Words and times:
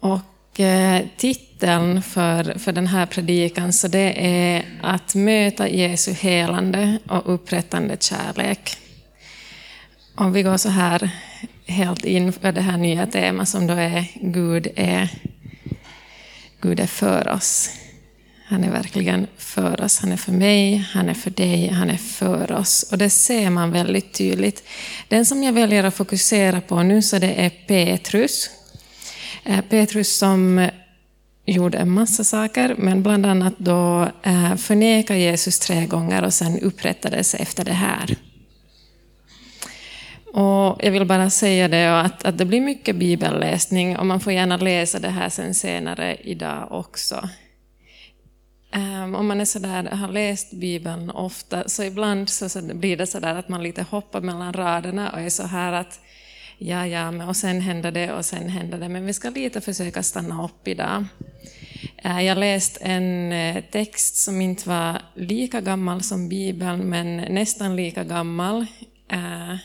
Och 0.00 0.60
eh, 0.60 1.06
titeln 1.16 2.02
för, 2.02 2.58
för 2.58 2.72
den 2.72 2.86
här 2.86 3.06
predikan 3.06 3.72
så 3.72 3.88
det 3.88 4.26
är 4.26 4.64
att 4.82 5.14
möta 5.14 5.68
Jesu 5.68 6.12
helande 6.12 6.98
och 7.08 7.34
upprättande 7.34 7.96
kärlek. 8.00 8.76
Om 10.14 10.32
vi 10.32 10.42
går 10.42 10.56
så 10.56 10.68
här 10.68 11.10
helt 11.66 12.04
in 12.04 12.32
för 12.32 12.52
det 12.52 12.60
här 12.60 12.76
nya 12.76 13.06
temat 13.06 13.48
som 13.48 13.66
då 13.66 13.74
är 13.74 14.04
Gud 14.14 14.68
är, 14.76 15.08
Gud 16.60 16.80
är 16.80 16.86
för 16.86 17.28
oss. 17.28 17.70
Han 18.46 18.64
är 18.64 18.70
verkligen 18.70 19.26
för 19.36 19.80
oss. 19.80 19.98
Han 19.98 20.12
är 20.12 20.16
för 20.16 20.32
mig, 20.32 20.76
han 20.92 21.08
är 21.08 21.14
för 21.14 21.30
dig, 21.30 21.68
han 21.68 21.90
är 21.90 21.96
för 21.96 22.52
oss. 22.52 22.82
Och 22.92 22.98
det 22.98 23.10
ser 23.10 23.50
man 23.50 23.72
väldigt 23.72 24.12
tydligt. 24.12 24.64
Den 25.08 25.26
som 25.26 25.42
jag 25.42 25.52
väljer 25.52 25.84
att 25.84 25.94
fokusera 25.94 26.60
på 26.60 26.82
nu 26.82 27.02
så 27.02 27.18
det 27.18 27.44
är 27.44 27.50
Petrus. 27.50 28.50
Eh, 29.44 29.60
Petrus 29.60 30.16
som 30.16 30.58
eh, 30.58 30.70
gjorde 31.46 31.78
en 31.78 31.90
massa 31.90 32.24
saker, 32.24 32.74
men 32.78 33.02
bland 33.02 33.26
annat 33.26 33.54
då 33.58 34.08
förneka 34.22 34.56
förnekade 34.56 35.18
Jesus 35.18 35.58
tre 35.58 35.86
gånger 35.86 36.24
och 36.24 36.34
sen 36.34 36.60
upprättades 36.60 37.34
efter 37.34 37.64
det 37.64 37.72
här. 37.72 38.16
Och 40.32 40.80
jag 40.84 40.90
vill 40.90 41.04
bara 41.04 41.30
säga 41.30 41.68
det 41.68 42.00
att, 42.00 42.24
att 42.24 42.38
det 42.38 42.44
blir 42.44 42.60
mycket 42.60 42.96
bibelläsning 42.96 43.96
och 43.96 44.06
man 44.06 44.20
får 44.20 44.32
gärna 44.32 44.56
läsa 44.56 44.98
det 44.98 45.08
här 45.08 45.28
sen 45.28 45.54
senare 45.54 46.16
idag 46.22 46.68
också. 46.70 47.28
Um, 48.74 49.14
om 49.14 49.26
man 49.26 49.40
är 49.40 49.44
sådär, 49.44 49.84
har 49.84 50.08
läst 50.08 50.52
Bibeln 50.52 51.10
ofta, 51.10 51.68
så 51.68 51.82
ibland 51.82 52.28
så, 52.28 52.48
så 52.48 52.62
blir 52.62 52.96
det 52.96 53.06
sådär 53.06 53.34
att 53.34 53.48
man 53.48 53.62
lite 53.62 53.82
hoppar 53.82 54.20
mellan 54.20 54.52
raderna 54.52 55.10
och 55.10 55.20
är 55.20 55.30
så 55.30 55.46
här 55.46 55.72
att 55.72 56.00
ja, 56.60 56.86
ja, 56.86 57.10
men, 57.10 57.28
och 57.28 57.36
sen 57.36 57.60
händer 57.60 57.92
det 57.92 58.12
och 58.12 58.24
sen 58.24 58.48
händer 58.48 58.78
det. 58.78 58.88
Men 58.88 59.06
vi 59.06 59.12
ska 59.12 59.30
lite 59.30 59.60
försöka 59.60 60.02
stanna 60.02 60.44
upp 60.44 60.68
idag. 60.68 61.04
Eh, 61.96 62.20
jag 62.20 62.38
läste 62.38 62.84
en 62.84 63.32
eh, 63.32 63.64
text 63.70 64.16
som 64.16 64.40
inte 64.40 64.68
var 64.68 65.02
lika 65.14 65.60
gammal 65.60 66.02
som 66.02 66.28
Bibeln, 66.28 66.80
men 66.80 67.16
nästan 67.16 67.76
lika 67.76 68.04
gammal. 68.04 68.66
Eh, 69.08 69.56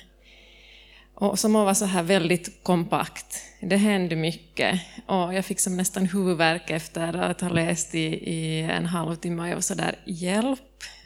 och 1.16 1.40
som 1.40 1.54
var 1.54 1.74
så 1.74 1.86
här 1.86 2.04
väldigt 2.04 2.64
kompakt. 2.64 3.42
Det 3.62 3.78
hände 3.78 4.16
mycket. 4.16 4.82
Och 5.06 5.34
jag 5.34 5.46
fick 5.46 5.60
som 5.60 5.78
nästan 5.78 6.06
huvudvärk 6.06 6.70
efter 6.70 7.18
att 7.18 7.42
ha 7.42 7.50
läst 7.50 7.96
i, 7.96 8.06
i 8.32 8.62
en 8.62 8.86
halvtimme. 8.86 9.42
Och 9.42 9.48
jag 9.48 9.56
var 9.56 9.62
så 9.62 9.74
där, 9.74 9.96
hjälp, 10.06 10.60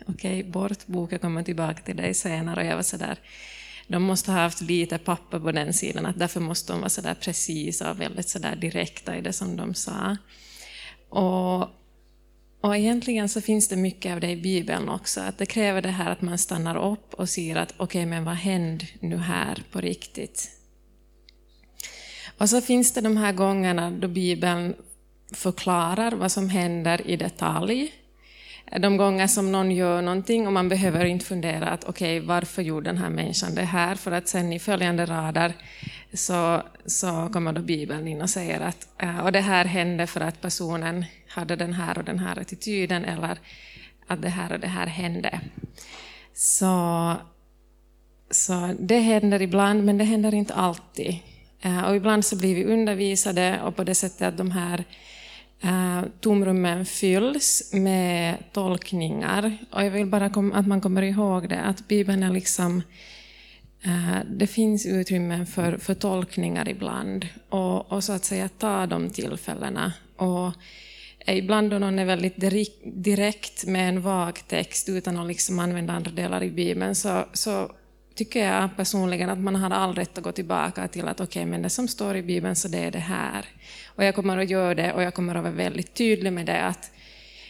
okej, 0.07 0.39
okay, 0.39 0.51
bort 0.51 0.85
bok, 0.85 1.13
jag 1.13 1.21
kommer 1.21 1.43
tillbaka 1.43 1.81
till 1.81 1.97
dig 1.97 2.13
senare. 2.13 2.61
Och 2.61 2.67
jag 2.67 2.75
var 2.75 2.83
så 2.83 2.97
där, 2.97 3.19
de 3.89 4.03
måste 4.03 4.31
ha 4.31 4.39
haft 4.39 4.61
lite 4.61 4.97
papper 4.97 5.39
på 5.39 5.51
den 5.51 5.73
sidan, 5.73 6.05
att 6.05 6.19
därför 6.19 6.39
måste 6.39 6.73
de 6.73 6.79
vara 6.79 6.89
så 6.89 7.01
där 7.01 7.13
precisa 7.13 7.91
och 7.91 8.01
väldigt 8.01 8.29
så 8.29 8.39
där 8.39 8.55
direkta 8.55 9.17
i 9.17 9.21
det 9.21 9.33
som 9.33 9.55
de 9.55 9.73
sa. 9.73 10.17
Och 11.09 11.69
och 12.61 12.77
egentligen 12.77 13.29
så 13.29 13.41
finns 13.41 13.67
det 13.67 13.75
mycket 13.75 14.13
av 14.13 14.19
det 14.19 14.29
i 14.29 14.35
Bibeln 14.35 14.89
också, 14.89 15.21
att 15.21 15.37
det 15.37 15.45
kräver 15.45 15.81
det 15.81 15.89
här 15.89 16.11
att 16.11 16.21
man 16.21 16.37
stannar 16.37 16.91
upp 16.91 17.13
och 17.13 17.29
ser 17.29 17.55
att 17.55 17.73
okej, 17.77 17.83
okay, 17.83 18.05
men 18.05 18.23
vad 18.23 18.35
hände 18.35 18.85
nu 18.99 19.17
här 19.17 19.63
på 19.71 19.81
riktigt? 19.81 20.49
Och 22.37 22.49
så 22.49 22.61
finns 22.61 22.91
det 22.93 23.01
de 23.01 23.17
här 23.17 23.33
gångerna 23.33 23.91
då 23.91 24.07
Bibeln 24.07 24.75
förklarar 25.31 26.11
vad 26.11 26.31
som 26.31 26.49
händer 26.49 27.07
i 27.07 27.15
detalj. 27.15 27.93
De 28.77 28.97
gånger 28.97 29.27
som 29.27 29.51
någon 29.51 29.71
gör 29.71 30.01
någonting 30.01 30.47
och 30.47 30.53
man 30.53 30.69
behöver 30.69 31.05
inte 31.05 31.25
fundera 31.25 31.69
att 31.69 31.83
okej, 31.83 32.17
okay, 32.17 32.27
varför 32.27 32.61
gjorde 32.61 32.89
den 32.89 32.97
här 32.97 33.09
människan 33.09 33.55
det 33.55 33.63
här? 33.63 33.95
För 33.95 34.11
att 34.11 34.27
sen 34.27 34.53
i 34.53 34.59
följande 34.59 35.05
rader 35.05 35.53
så, 36.13 36.61
så 36.85 37.29
kommer 37.33 37.53
då 37.53 37.61
Bibeln 37.61 38.07
in 38.07 38.21
och 38.21 38.29
säger 38.29 38.59
att 38.59 38.87
eh, 38.97 39.19
och 39.19 39.31
det 39.31 39.41
här 39.41 39.65
hände 39.65 40.07
för 40.07 40.21
att 40.21 40.41
personen 40.41 41.05
hade 41.27 41.55
den 41.55 41.73
här 41.73 41.97
och 41.97 42.03
den 42.03 42.19
här 42.19 42.39
attityden 42.39 43.05
eller 43.05 43.37
att 44.07 44.21
det 44.21 44.29
här 44.29 44.53
och 44.53 44.59
det 44.59 44.67
här 44.67 44.87
hände. 44.87 45.39
Så, 46.33 47.15
så 48.31 48.75
det 48.79 48.99
händer 48.99 49.41
ibland, 49.41 49.83
men 49.83 49.97
det 49.97 50.03
händer 50.03 50.33
inte 50.33 50.53
alltid. 50.53 51.19
Eh, 51.61 51.83
och 51.83 51.95
ibland 51.95 52.25
så 52.25 52.35
blir 52.35 52.55
vi 52.55 52.65
undervisade 52.65 53.61
och 53.61 53.75
på 53.75 53.83
det 53.83 53.95
sättet 53.95 54.21
att 54.21 54.37
de 54.37 54.51
här 54.51 54.85
Eh, 55.61 55.69
uh, 55.69 56.03
tomrummen 56.19 56.85
fylls 56.85 57.73
med 57.73 58.37
tolkningar. 58.53 59.57
Och 59.71 59.83
jag 59.83 59.91
vill 59.91 60.05
bara 60.05 60.25
att 60.53 60.67
man 60.67 60.81
kommer 60.81 61.01
ihåg 61.01 61.49
det, 61.49 61.61
att 61.61 61.87
Bibeln 61.87 62.23
är 62.23 62.31
liksom 62.31 62.81
uh, 63.85 64.17
det 64.31 64.47
finns 64.47 64.85
utrymmen 64.85 65.45
för, 65.45 65.77
för 65.77 65.93
tolkningar 65.93 66.69
ibland 66.69 67.27
och, 67.49 67.91
och 67.91 68.03
så 68.03 68.13
att 68.13 68.25
säga 68.25 68.49
ta 68.49 68.85
de 68.85 69.09
tillfällena. 69.09 69.93
Och 70.15 70.53
ibland 71.25 71.71
då 71.71 71.79
någon 71.79 71.99
är 71.99 72.05
väldigt 72.05 72.41
direkt 72.83 73.65
med 73.65 73.89
en 73.89 74.01
vag 74.01 74.47
text 74.47 74.89
utan 74.89 75.17
att 75.17 75.27
liksom 75.27 75.59
använda 75.59 75.93
andra 75.93 76.11
delar 76.11 76.43
i 76.43 76.49
Bibeln 76.49 76.95
så, 76.95 77.25
så 77.33 77.71
tycker 78.19 78.45
jag 78.45 78.69
personligen 78.77 79.29
att 79.29 79.39
man 79.39 79.55
har 79.55 79.69
all 79.69 79.95
rätt 79.95 80.17
att 80.17 80.23
gå 80.23 80.31
tillbaka 80.31 80.87
till 80.87 81.07
att 81.07 81.19
okej, 81.19 81.41
okay, 81.41 81.45
men 81.45 81.61
det 81.61 81.69
som 81.69 81.87
står 81.87 82.15
i 82.15 82.21
Bibeln 82.21 82.55
så 82.55 82.67
det 82.67 82.77
är 82.77 82.91
det 82.91 82.99
här. 82.99 83.45
Och 83.85 84.03
jag 84.03 84.15
kommer 84.15 84.37
att 84.37 84.49
göra 84.49 84.75
det 84.75 84.93
och 84.93 85.03
jag 85.03 85.13
kommer 85.13 85.35
att 85.35 85.43
vara 85.43 85.53
väldigt 85.53 85.93
tydlig 85.93 86.33
med 86.33 86.45
det 86.45 86.61
att 86.63 86.91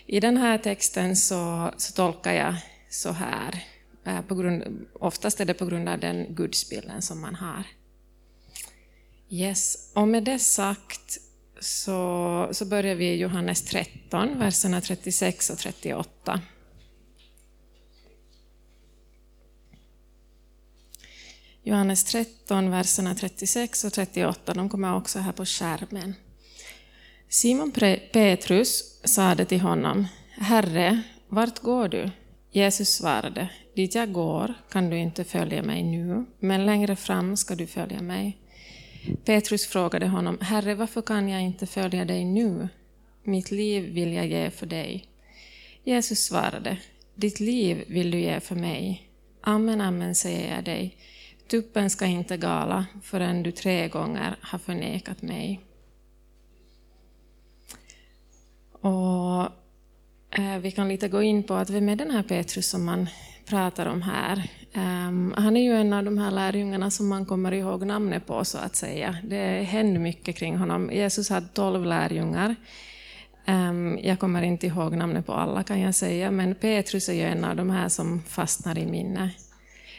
i 0.05 0.19
den 0.19 0.37
här 0.37 0.57
texten 0.57 1.15
så, 1.15 1.73
så 1.77 1.93
tolkar 1.93 2.33
jag 2.33 2.55
så 2.89 3.11
här. 3.11 3.63
Eh, 4.05 4.21
på 4.21 4.35
grund, 4.35 4.85
oftast 4.93 5.39
är 5.39 5.45
det 5.45 5.53
på 5.53 5.65
grund 5.65 5.89
av 5.89 5.99
den 5.99 6.35
gudsbilden 6.35 7.01
som 7.01 7.21
man 7.21 7.35
har. 7.35 7.63
Yes, 9.29 9.91
och 9.95 10.07
med 10.07 10.23
det 10.23 10.39
sagt 10.39 11.17
så, 11.59 12.49
så 12.51 12.65
börjar 12.65 12.95
vi 12.95 13.05
i 13.05 13.15
Johannes 13.15 13.61
13, 13.61 14.39
verserna 14.39 14.81
36 14.81 15.49
och 15.49 15.57
38. 15.57 16.41
Johannes 21.69 22.03
13, 22.03 22.71
verserna 22.71 23.15
36 23.15 23.83
och 23.83 23.93
38, 23.93 24.53
de 24.53 24.69
kommer 24.69 24.95
också 24.95 25.19
här 25.19 25.31
på 25.31 25.45
skärmen. 25.45 26.15
Simon 27.27 27.71
Petrus 28.11 29.01
sade 29.03 29.45
till 29.45 29.59
honom, 29.59 30.07
Herre, 30.37 31.01
vart 31.27 31.59
går 31.59 31.87
du? 31.87 32.09
Jesus 32.51 32.89
svarade, 32.89 33.49
dit 33.75 33.95
jag 33.95 34.11
går 34.11 34.53
kan 34.71 34.89
du 34.89 34.97
inte 34.97 35.23
följa 35.23 35.63
mig 35.63 35.83
nu, 35.83 36.25
men 36.39 36.65
längre 36.65 36.95
fram 36.95 37.37
ska 37.37 37.55
du 37.55 37.67
följa 37.67 38.01
mig. 38.01 38.37
Petrus 39.25 39.67
frågade 39.67 40.07
honom, 40.07 40.37
Herre, 40.41 40.75
varför 40.75 41.01
kan 41.01 41.29
jag 41.29 41.41
inte 41.41 41.65
följa 41.65 42.05
dig 42.05 42.25
nu? 42.25 42.67
Mitt 43.23 43.51
liv 43.51 43.83
vill 43.93 44.13
jag 44.13 44.27
ge 44.27 44.49
för 44.49 44.65
dig. 44.65 45.05
Jesus 45.83 46.25
svarade, 46.25 46.77
ditt 47.15 47.39
liv 47.39 47.83
vill 47.87 48.11
du 48.11 48.19
ge 48.19 48.39
för 48.39 48.55
mig. 48.55 49.09
Amen, 49.41 49.81
amen 49.81 50.15
säger 50.15 50.55
jag 50.55 50.63
dig. 50.63 50.97
Tuppen 51.49 51.89
ska 51.89 52.05
inte 52.05 52.37
gala 52.37 52.85
förrän 53.03 53.43
du 53.43 53.51
tre 53.51 53.87
gånger 53.87 54.35
har 54.41 54.59
förnekat 54.59 55.21
mig. 55.21 55.61
Och 58.71 59.41
eh, 60.39 60.57
Vi 60.61 60.71
kan 60.71 60.87
lite 60.87 61.07
gå 61.07 61.21
in 61.21 61.43
på 61.43 61.53
att 61.53 61.69
vem 61.69 61.89
är 61.89 61.95
den 61.95 62.11
här 62.11 62.23
Petrus 62.23 62.69
som 62.69 62.85
man 62.85 63.07
pratar 63.45 63.85
om 63.85 64.01
här? 64.01 64.49
Um, 64.73 65.33
han 65.37 65.57
är 65.57 65.63
ju 65.63 65.73
en 65.73 65.93
av 65.93 66.03
de 66.03 66.17
här 66.17 66.31
lärjungarna 66.31 66.91
som 66.91 67.07
man 67.07 67.25
kommer 67.25 67.51
ihåg 67.51 67.85
namnet 67.85 68.25
på, 68.27 68.45
så 68.45 68.57
att 68.57 68.75
säga. 68.75 69.17
Det 69.23 69.63
hände 69.63 69.99
mycket 69.99 70.35
kring 70.35 70.57
honom. 70.57 70.89
Jesus 70.91 71.29
hade 71.29 71.47
tolv 71.47 71.85
lärjungar. 71.85 72.55
Um, 73.47 73.99
jag 74.03 74.19
kommer 74.19 74.41
inte 74.41 74.67
ihåg 74.67 74.95
namnet 74.95 75.25
på 75.25 75.33
alla, 75.33 75.63
kan 75.63 75.79
jag 75.79 75.95
säga, 75.95 76.31
men 76.31 76.55
Petrus 76.55 77.09
är 77.09 77.13
ju 77.13 77.23
en 77.23 77.45
av 77.45 77.55
de 77.55 77.69
här 77.69 77.89
som 77.89 78.21
fastnar 78.23 78.77
i 78.77 78.85
minne. 78.85 79.31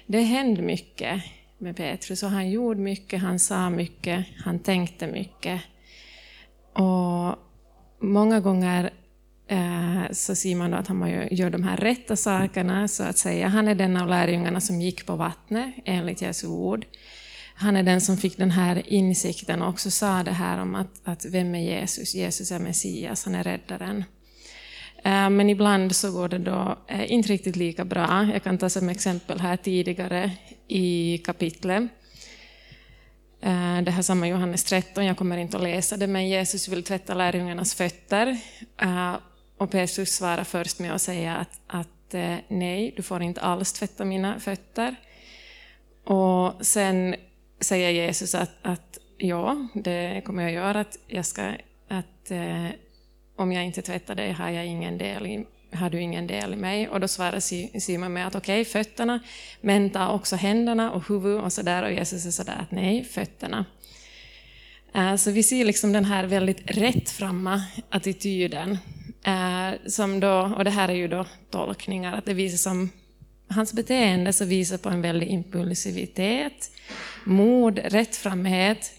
Det 0.07 0.21
hände 0.21 0.63
mycket 0.63 1.23
med 1.61 1.77
Petrus 1.77 2.23
och 2.23 2.31
han 2.31 2.51
gjorde 2.51 2.81
mycket, 2.81 3.21
han 3.21 3.39
sa 3.39 3.71
mycket, 3.71 4.27
han 4.45 4.59
tänkte 4.59 5.07
mycket. 5.07 5.61
Och 6.73 7.37
många 8.01 8.41
gånger 8.41 8.91
Eh, 9.51 10.11
så 10.11 10.35
ser 10.35 10.57
man 10.57 10.75
att 10.75 10.87
han 10.87 11.29
gör 11.31 11.51
de 11.51 11.63
här 11.63 11.77
rätta 11.77 12.17
sakerna, 12.17 12.89
så 12.89 13.03
att 13.03 13.19
säga. 13.19 13.49
Han 13.49 13.69
är 13.69 13.75
den 13.75 13.97
av 13.97 14.09
lärjungarna 14.09 14.61
som 14.61 14.81
gick 14.81 15.07
på 15.07 15.17
vattnet, 15.17 15.75
enligt 15.85 16.23
Jesu 16.23 16.47
ord. 16.47 16.87
Han 17.55 17.77
är 17.77 17.83
den 17.83 18.01
som 18.01 18.17
fick 18.17 18.37
den 18.37 18.51
här 18.51 18.83
insikten 18.87 19.63
och 19.63 19.69
också 19.69 19.91
sa 19.91 20.23
det 20.23 20.31
här 20.31 20.59
om 20.63 20.75
att, 20.75 21.01
att 21.05 21.25
vem 21.25 21.55
är 21.55 21.81
Jesus? 21.81 22.15
Jesus 22.15 22.53
är 22.53 22.59
Messias, 22.59 23.25
han 23.25 23.35
är 23.35 23.45
räddaren. 23.45 24.05
Eh, 25.03 25.31
men 25.31 25.51
ibland 25.51 25.97
så 25.97 26.13
går 26.13 26.29
det 26.29 26.39
då 26.39 26.79
eh, 26.89 27.13
inte 27.13 27.29
riktigt 27.29 27.57
lika 27.57 27.85
bra. 27.85 28.29
Jag 28.33 28.43
kan 28.43 28.59
ta 28.59 28.69
som 28.69 28.89
exempel 28.89 29.41
här 29.41 29.57
tidigare 29.57 30.31
i 30.69 31.19
kapitlet. 31.19 31.83
Eh, 33.43 33.83
det 33.83 33.91
här 33.91 34.03
samma 34.03 34.29
Johannes 34.29 34.65
13, 34.65 35.07
jag 35.07 35.17
kommer 35.17 35.37
inte 35.37 35.57
att 35.57 35.63
läsa 35.63 35.97
det, 35.97 36.07
men 36.07 36.29
Jesus 36.29 36.69
vill 36.69 36.85
tvätta 36.85 37.15
lärjungarnas 37.15 37.75
fötter. 37.75 38.39
Och 39.57 39.71
Petrus 39.71 40.17
svarar 40.17 40.45
först 40.45 40.79
med 40.79 40.95
att 40.95 41.03
säga 41.03 41.37
att, 41.37 41.61
att 41.67 42.15
nej, 42.49 42.93
du 42.97 43.03
får 43.03 43.23
inte 43.23 43.41
alls 43.41 43.73
tvätta 43.73 44.05
mina 44.05 44.41
fötter. 44.41 44.97
Och 46.05 46.67
sen 46.67 47.15
säger 47.61 47.91
Jesus 47.91 48.35
att, 48.35 48.51
att 48.63 48.99
ja, 49.19 49.69
det 49.75 50.23
kommer 50.25 50.43
jag 50.43 50.53
göra, 50.53 50.81
att 50.81 50.99
jag 51.07 51.27
ska 51.27 51.53
att 51.89 52.33
om 53.41 53.53
jag 53.53 53.65
inte 53.65 53.83
tvättar 53.83 54.15
dig 54.15 54.33
har, 54.33 54.51
jag 54.51 54.67
ingen 54.67 54.99
del 54.99 55.27
i, 55.27 55.47
har 55.73 55.91
du 55.91 56.01
ingen 56.01 56.27
del 56.27 56.53
i 56.53 56.57
mig. 56.57 56.89
Och 56.89 57.01
då 57.01 57.09
svarar 57.09 57.41
Simon 57.81 58.13
med 58.13 58.27
att 58.27 58.35
okej, 58.35 58.61
okay, 58.61 58.73
fötterna, 58.73 59.21
men 59.61 59.91
ta 59.91 60.13
också 60.13 60.37
händerna 60.37 60.91
och 60.91 61.09
huvudet 61.09 61.45
och 61.45 61.53
sådär. 61.53 61.83
Och 61.83 61.93
Jesus 61.93 62.27
är 62.27 62.31
sådär 62.31 62.59
att 62.61 62.71
nej, 62.71 63.05
fötterna. 63.05 63.65
Eh, 64.95 65.17
så 65.17 65.31
vi 65.31 65.43
ser 65.43 65.65
liksom 65.65 65.93
den 65.93 66.05
här 66.05 66.25
väldigt 66.25 66.71
rättframma 66.71 67.63
attityden. 67.91 68.79
Eh, 69.25 69.71
som 69.87 70.21
då, 70.21 70.53
och 70.57 70.65
det 70.65 70.71
här 70.71 70.89
är 70.89 70.95
ju 70.95 71.09
då 71.09 71.27
tolkningar, 71.51 72.19
att 72.19 72.25
det 72.25 72.35
visar 72.35 72.59
som 72.59 72.91
hans 73.49 73.73
beteende 73.73 74.33
så 74.33 74.45
visar 74.45 74.79
på 74.79 74.89
en 74.89 75.03
väldig 75.03 75.29
impulsivitet, 75.29 76.71
mod, 77.25 77.79
rättframhet. 77.79 78.93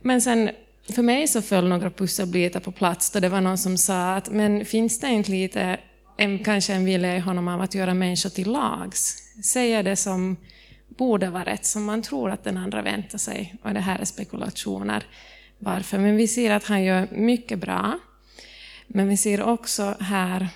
Men 0.00 0.22
sen 0.22 0.50
för 0.92 1.02
mig 1.02 1.28
så 1.28 1.42
föll 1.42 1.68
några 1.68 1.90
pusselbitar 1.90 2.60
på 2.60 2.72
plats 2.72 3.10
då 3.10 3.20
det 3.20 3.28
var 3.28 3.40
någon 3.40 3.58
som 3.58 3.78
sa 3.78 4.14
att 4.14 4.30
men 4.30 4.64
finns 4.64 5.00
det 5.00 5.08
inte 5.08 5.30
lite 5.30 5.80
en, 6.16 6.44
kanske 6.44 6.72
en 6.74 6.84
vilja 6.84 7.16
i 7.16 7.20
honom 7.20 7.48
av 7.48 7.60
att 7.60 7.74
göra 7.74 7.94
människor 7.94 8.30
till 8.30 8.52
lags? 8.52 9.16
Säga 9.44 9.82
det 9.82 9.96
som 9.96 10.36
borde 10.88 11.30
vara 11.30 11.44
rätt, 11.44 11.66
som 11.66 11.84
man 11.84 12.02
tror 12.02 12.30
att 12.30 12.44
den 12.44 12.56
andra 12.56 12.82
väntar 12.82 13.18
sig. 13.18 13.54
Och 13.62 13.74
det 13.74 13.80
här 13.80 13.98
är 13.98 14.04
spekulationer. 14.04 15.04
Varför? 15.58 15.98
Men 15.98 16.16
vi 16.16 16.28
ser 16.28 16.50
att 16.50 16.64
han 16.64 16.84
gör 16.84 17.08
mycket 17.10 17.58
bra. 17.58 17.98
Men 18.86 19.08
vi 19.08 19.16
ser 19.16 19.42
också 19.42 19.94
här 20.00 20.48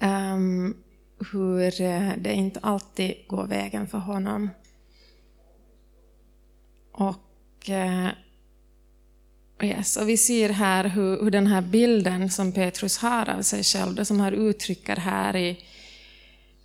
um, 0.00 0.76
hur 1.32 1.80
eh, 1.80 2.12
det 2.18 2.32
inte 2.32 2.60
alltid 2.62 3.14
går 3.28 3.46
vägen 3.46 3.86
för 3.86 3.98
honom. 3.98 4.50
Och, 6.92 7.68
uh, 7.68 8.08
Oh 9.60 9.66
yes, 9.66 9.96
och 9.96 10.08
vi 10.08 10.16
ser 10.16 10.48
här 10.48 10.84
hur, 10.84 11.24
hur, 11.24 11.30
den 11.30 11.46
här 11.46 11.60
bilden 11.60 12.30
som 12.30 12.52
Petrus 12.52 12.98
har 12.98 13.30
av 13.30 13.42
sig 13.42 13.64
själv, 13.64 13.94
det 13.94 14.04
som 14.04 14.20
han 14.20 14.34
uttrycker 14.34 14.96
här 14.96 15.36
i 15.36 15.58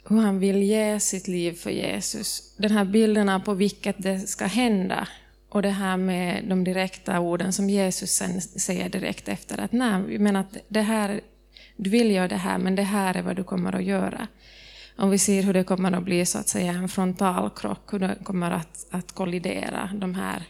hur 0.09 0.17
han 0.17 0.39
vill 0.39 0.63
ge 0.63 0.99
sitt 0.99 1.27
liv 1.27 1.53
för 1.53 1.69
Jesus. 1.69 2.55
Den 2.57 2.71
här 2.71 2.85
bilden 2.85 3.41
på 3.41 3.53
vilket 3.53 4.03
det 4.03 4.19
ska 4.19 4.45
hända 4.45 5.07
och 5.49 5.61
det 5.61 5.69
här 5.69 5.97
med 5.97 6.43
de 6.47 6.63
direkta 6.63 7.19
orden 7.19 7.53
som 7.53 7.69
Jesus 7.69 8.11
sen 8.11 8.41
säger 8.41 8.89
direkt 8.89 9.27
efter 9.27 9.59
att 9.59 9.71
nej, 9.71 10.19
men 10.19 10.35
att 10.35 10.57
det 10.67 10.81
här, 10.81 11.21
du 11.77 11.89
vill 11.89 12.11
göra 12.11 12.27
det 12.27 12.35
här, 12.35 12.57
men 12.57 12.75
det 12.75 12.83
här 12.83 13.17
är 13.17 13.21
vad 13.21 13.35
du 13.35 13.43
kommer 13.43 13.75
att 13.75 13.83
göra. 13.83 14.27
Om 14.97 15.09
vi 15.09 15.17
ser 15.17 15.43
hur 15.43 15.53
det 15.53 15.63
kommer 15.63 15.91
att 15.91 16.03
bli 16.03 16.25
så 16.25 16.37
att 16.37 16.47
säga 16.47 16.71
en 16.71 16.89
frontalkrock, 16.89 17.93
hur 17.93 17.99
det 17.99 18.15
kommer 18.23 18.51
att, 18.51 18.85
att 18.91 19.11
kollidera, 19.11 19.89
de 19.93 20.15
här 20.15 20.43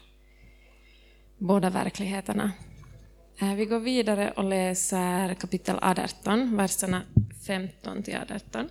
båda 1.38 1.70
verkligheterna. 1.70 2.52
Eh, 3.40 3.54
vi 3.56 3.66
går 3.66 3.80
vidare 3.80 4.32
och 4.32 4.44
läser 4.44 5.34
kapitel 5.34 5.80
18, 5.82 6.58
verserna 6.58 7.02
15 7.48 8.04
till 8.04 8.16
18. 8.16 8.70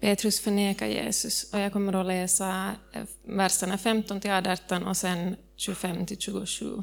Petrus 0.00 0.40
förnekar 0.40 0.86
Jesus 0.86 1.52
och 1.52 1.58
jag 1.58 1.72
kommer 1.72 2.00
att 2.00 2.06
läsa 2.06 2.70
eh, 2.92 3.02
verserna 3.24 3.78
15 3.78 4.20
till 4.20 4.30
18 4.30 4.86
och 4.86 4.96
sen 4.96 5.36
25 5.56 6.06
till 6.06 6.18
27. 6.18 6.82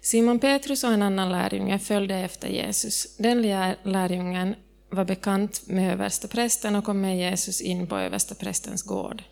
Simon 0.00 0.38
Petrus 0.38 0.84
och 0.84 0.92
en 0.92 1.02
annan 1.02 1.32
lärjunge 1.32 1.78
följde 1.78 2.14
efter 2.14 2.48
Jesus. 2.48 3.16
Den 3.16 3.42
lärjungen 3.82 4.54
var 4.90 5.04
bekant 5.04 5.62
med 5.66 5.92
översteprästen 5.92 6.76
och 6.76 6.84
kom 6.84 7.00
med 7.00 7.18
Jesus 7.18 7.60
in 7.60 7.86
på 7.86 7.96
översteprästens 7.96 8.82
gård. 8.82 9.22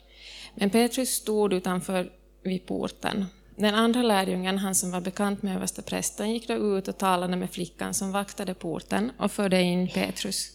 Men 0.55 0.71
Petrus 0.71 1.11
stod 1.11 1.53
utanför 1.53 2.11
vid 2.43 2.67
porten. 2.67 3.27
Den 3.57 3.75
andra 3.75 4.03
lärjungen, 4.03 4.59
han 4.59 4.75
som 4.75 4.91
var 4.91 5.01
bekant 5.01 5.43
med 5.43 5.57
översteprästen, 5.57 6.33
gick 6.33 6.49
då 6.49 6.55
ut 6.55 6.89
och 6.89 6.99
talade 6.99 7.37
med 7.37 7.51
flickan 7.51 7.95
som 7.95 8.13
vaktade 8.13 8.55
porten 8.55 9.13
och 9.19 9.33
förde 9.33 9.63
in 9.63 9.89
Petrus. 9.89 10.53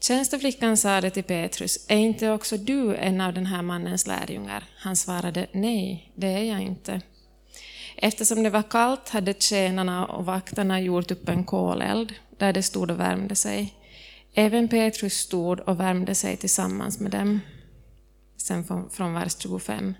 Tjänsteflickan 0.00 0.76
sade 0.76 1.10
till 1.10 1.24
Petrus, 1.24 1.86
är 1.88 1.96
inte 1.96 2.30
också 2.30 2.56
du 2.56 2.96
en 2.96 3.20
av 3.20 3.34
den 3.34 3.46
här 3.46 3.62
mannens 3.62 4.06
lärjungar? 4.06 4.64
Han 4.76 4.96
svarade, 4.96 5.46
nej, 5.52 6.12
det 6.14 6.26
är 6.26 6.44
jag 6.44 6.60
inte. 6.60 7.00
Eftersom 7.96 8.42
det 8.42 8.50
var 8.50 8.62
kallt 8.62 9.08
hade 9.08 9.34
tjänarna 9.34 10.06
och 10.06 10.26
vakterna 10.26 10.80
gjort 10.80 11.10
upp 11.10 11.28
en 11.28 11.44
koleld, 11.44 12.14
där 12.36 12.52
de 12.52 12.62
stod 12.62 12.90
och 12.90 13.00
värmde 13.00 13.34
sig. 13.34 13.74
Även 14.34 14.68
Petrus 14.68 15.14
stod 15.14 15.60
och 15.60 15.80
värmde 15.80 16.14
sig 16.14 16.36
tillsammans 16.36 17.00
med 17.00 17.10
dem. 17.10 17.40
Sen 18.36 18.64
från, 18.64 18.90
från 18.90 19.14
vers 19.14 19.36
25. 19.38 19.94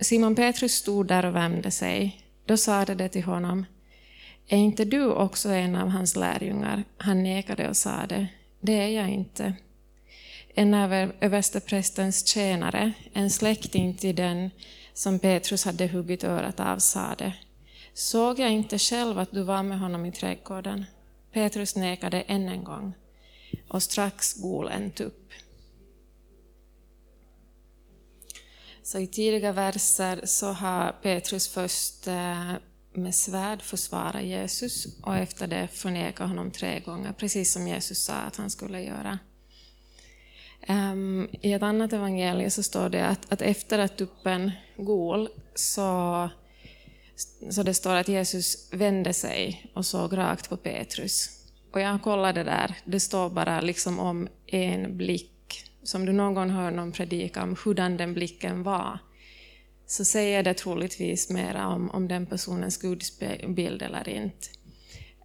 Simon, 0.00 0.34
Petrus 0.34 0.72
stod 0.72 1.06
där 1.06 1.24
och 1.24 1.36
värmde 1.36 1.70
sig. 1.70 2.22
Då 2.46 2.56
sade 2.56 2.94
det 2.94 3.08
till 3.08 3.22
honom, 3.22 3.66
är 4.48 4.58
inte 4.58 4.84
du 4.84 5.06
också 5.06 5.48
en 5.48 5.76
av 5.76 5.88
hans 5.88 6.16
lärjungar? 6.16 6.84
Han 6.96 7.22
nekade 7.22 7.68
och 7.68 7.76
sade, 7.76 8.26
det 8.60 8.72
är 8.72 8.88
jag 8.88 9.08
inte. 9.08 9.54
En 10.54 10.74
av 10.74 10.92
översteprästens 11.20 12.26
tjänare, 12.26 12.92
en 13.12 13.30
släkting 13.30 13.94
till 13.94 14.16
den 14.16 14.50
som 14.92 15.18
Petrus 15.18 15.64
hade 15.64 15.86
huggit 15.86 16.24
örat 16.24 16.60
av, 16.60 16.78
sade, 16.78 17.32
såg 17.94 18.38
jag 18.38 18.50
inte 18.50 18.78
själv 18.78 19.18
att 19.18 19.32
du 19.32 19.42
var 19.42 19.62
med 19.62 19.80
honom 19.80 20.06
i 20.06 20.12
trädgården? 20.12 20.84
Petrus 21.32 21.76
nekade 21.76 22.20
än 22.20 22.48
en 22.48 22.64
gång, 22.64 22.94
och 23.68 23.82
strax 23.82 24.34
gol 24.34 24.68
en 24.68 24.90
tupp. 24.90 25.32
Så 28.82 28.98
i 28.98 29.06
tidiga 29.06 29.52
verser 29.52 30.20
så 30.24 30.46
har 30.46 30.92
Petrus 31.02 31.48
först 31.48 32.06
eh, 32.06 32.52
med 32.92 33.14
svärd 33.14 33.62
försvarat 33.62 34.22
Jesus 34.22 34.86
och 35.02 35.16
efter 35.16 35.46
det 35.46 35.68
förnekat 35.72 36.28
honom 36.28 36.50
tre 36.50 36.80
gånger, 36.80 37.12
precis 37.12 37.52
som 37.52 37.68
Jesus 37.68 38.04
sa 38.04 38.14
att 38.14 38.36
han 38.36 38.50
skulle 38.50 38.82
göra. 38.82 39.18
Ehm, 40.66 41.28
I 41.40 41.52
ett 41.52 41.62
annat 41.62 41.92
evangelium 41.92 42.50
så 42.50 42.62
står 42.62 42.88
det 42.88 43.06
att, 43.06 43.32
att 43.32 43.42
efter 43.42 43.78
att 43.78 43.96
tuppen 43.96 44.50
gol 44.76 45.28
så, 45.54 46.30
så 47.50 47.62
det 47.62 47.74
står 47.74 47.94
att 47.94 48.08
Jesus 48.08 48.68
vände 48.72 49.14
sig 49.14 49.70
och 49.74 49.86
såg 49.86 50.16
rakt 50.16 50.48
på 50.48 50.56
Petrus. 50.56 51.30
Och 51.72 51.80
jag 51.80 52.02
kollade 52.02 52.44
där, 52.44 52.74
det 52.84 53.00
står 53.00 53.30
bara 53.30 53.60
liksom 53.60 53.98
om 53.98 54.28
en 54.46 54.96
blick, 54.96 55.64
som 55.82 56.06
du 56.06 56.12
någon 56.12 56.34
gång 56.34 56.50
hör 56.50 56.70
någon 56.70 56.92
predika 56.92 57.42
om 57.42 57.56
hurdan 57.64 57.96
den 57.96 58.14
blicken 58.14 58.62
var 58.62 58.98
så 59.88 60.04
säger 60.04 60.42
det 60.42 60.54
troligtvis 60.54 61.30
mera 61.30 61.68
om, 61.68 61.90
om 61.90 62.08
den 62.08 62.26
personens 62.26 62.76
gudsbild 62.76 63.82
eller 63.82 64.08
inte. 64.08 64.46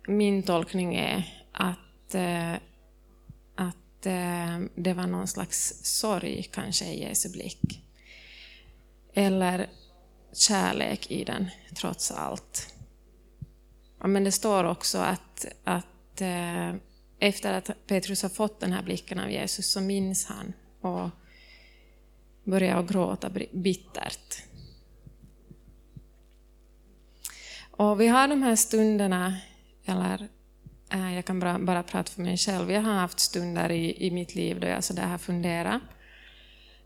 Min 0.08 0.44
tolkning 0.44 0.96
är 0.96 1.44
att, 1.52 2.16
eh, 2.16 2.54
att 3.56 4.06
eh, 4.06 4.60
det 4.76 4.94
var 4.94 5.08
någon 5.08 5.28
slags 5.28 5.80
sorg 5.84 6.50
kanske 6.52 6.86
i 6.86 7.02
Jesu 7.02 7.30
blick. 7.30 7.84
Eller 9.14 9.70
kärlek 10.34 11.12
i 11.12 11.24
den, 11.24 11.50
trots 11.76 12.12
allt. 12.12 12.74
Ja, 14.00 14.08
men 14.08 14.24
det 14.24 14.32
står 14.32 14.64
också 14.64 14.98
att, 14.98 15.46
att 15.64 16.22
eh, 16.22 16.74
efter 17.20 17.54
att 17.54 17.70
Petrus 17.88 18.22
har 18.22 18.30
fått 18.30 18.60
den 18.60 18.72
här 18.72 18.84
blicken 18.84 19.20
av 19.20 19.32
Jesus 19.32 19.72
så 19.72 19.82
minns 19.82 20.26
han 20.26 20.54
och 20.82 21.10
börjar 22.44 22.84
gråta 22.84 23.32
bittert. 23.52 24.44
Och 27.72 28.02
vi 28.02 28.08
har 28.08 28.28
de 28.28 28.44
här 28.44 28.56
stunderna, 28.56 29.38
eller 29.86 30.28
eh, 30.90 31.16
jag 31.16 31.26
kan 31.26 31.40
bara, 31.40 31.60
bara 31.60 31.84
prata 31.84 32.12
för 32.12 32.22
mig 32.22 32.38
själv, 32.38 32.72
jag 32.72 32.82
har 32.82 32.94
haft 32.94 33.20
stunder 33.20 33.72
i, 33.72 34.08
i 34.08 34.12
mitt 34.12 34.36
liv 34.36 34.60
då 34.60 34.68
jag 34.68 34.84
sådär 34.84 35.08
har 35.08 35.18
funderat. 35.18 35.82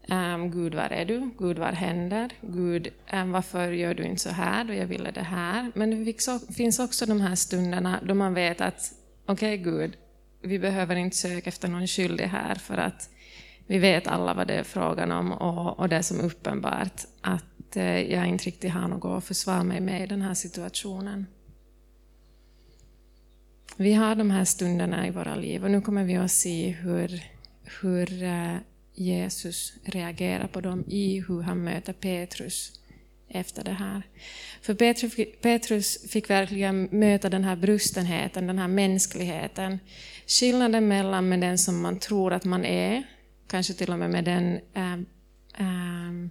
Um, 0.09 0.51
Gud, 0.51 0.75
var 0.75 0.89
är 0.89 1.05
du? 1.05 1.29
Gud, 1.37 1.59
vad 1.59 1.73
händer? 1.73 2.29
Gud, 2.41 2.87
um, 3.13 3.31
varför 3.31 3.71
gör 3.71 3.93
du 3.93 4.03
inte 4.03 4.21
så 4.21 4.29
här 4.29 4.63
då 4.63 4.73
jag 4.73 4.87
ville 4.87 5.11
det 5.11 5.21
här? 5.21 5.71
Men 5.75 6.05
det 6.05 6.53
finns 6.55 6.79
också 6.79 7.05
de 7.05 7.21
här 7.21 7.35
stunderna 7.35 7.99
då 8.03 8.13
man 8.13 8.33
vet 8.33 8.61
att 8.61 8.91
okej 9.25 9.61
okay, 9.61 9.71
Gud, 9.71 9.97
vi 10.41 10.59
behöver 10.59 10.95
inte 10.95 11.15
söka 11.15 11.49
efter 11.49 11.67
någon 11.67 11.87
skyldig 11.87 12.25
här 12.25 12.55
för 12.55 12.77
att 12.77 13.09
vi 13.67 13.77
vet 13.77 14.07
alla 14.07 14.33
vad 14.33 14.47
det 14.47 14.53
är 14.53 14.63
frågan 14.63 15.11
om 15.11 15.31
och, 15.31 15.79
och 15.79 15.89
det 15.89 15.95
är 15.95 16.01
som 16.01 16.19
uppenbart 16.19 17.05
att 17.21 17.75
eh, 17.75 18.01
jag 18.01 18.27
inte 18.27 18.43
riktigt 18.43 18.71
har 18.71 18.87
något 18.87 19.17
att 19.17 19.25
försvara 19.25 19.63
mig 19.63 19.81
med 19.81 20.03
i 20.03 20.07
den 20.07 20.21
här 20.21 20.33
situationen. 20.33 21.25
Vi 23.77 23.93
har 23.93 24.15
de 24.15 24.31
här 24.31 24.45
stunderna 24.45 25.07
i 25.07 25.11
våra 25.11 25.35
liv 25.35 25.63
och 25.63 25.71
nu 25.71 25.81
kommer 25.81 26.03
vi 26.03 26.15
att 26.15 26.31
se 26.31 26.69
hur, 26.69 27.23
hur 27.81 28.23
eh, 28.23 28.55
Jesus 28.97 29.73
reagerar 29.83 30.47
på 30.47 30.61
dem 30.61 30.83
i 30.87 31.23
hur 31.27 31.41
han 31.41 31.63
möter 31.63 31.93
Petrus 31.93 32.79
efter 33.29 33.63
det 33.63 33.71
här. 33.71 34.01
För 34.61 34.73
Petrus, 35.41 36.11
fick 36.11 36.29
verkligen 36.29 36.83
möta 36.83 37.29
den 37.29 37.43
här 37.43 37.55
brustenheten, 37.55 38.47
den 38.47 38.59
här 38.59 38.67
mänskligheten. 38.67 39.79
Skillnaden 40.27 40.87
mellan 40.87 41.29
med 41.29 41.41
den 41.41 41.57
som 41.57 41.81
man 41.81 41.99
tror 41.99 42.33
att 42.33 42.45
man 42.45 42.65
är 42.65 43.03
kanske 43.47 43.73
till 43.73 43.91
och 43.91 43.99
med 43.99 44.09
med 44.09 44.23
den, 44.23 44.59
äh, 44.73 44.93
äh, 45.59 46.29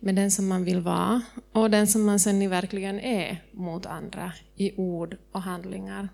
med 0.00 0.14
den 0.14 0.30
som 0.30 0.48
man 0.48 0.64
vill 0.64 0.80
vara 0.80 1.22
och 1.52 1.70
den 1.70 1.86
som 1.86 2.04
man 2.04 2.20
sen 2.20 2.50
verkligen 2.50 3.00
är 3.00 3.44
mot 3.52 3.86
andra 3.86 4.32
i 4.56 4.72
ord 4.76 5.16
och 5.32 5.42
handlingar. 5.42 6.08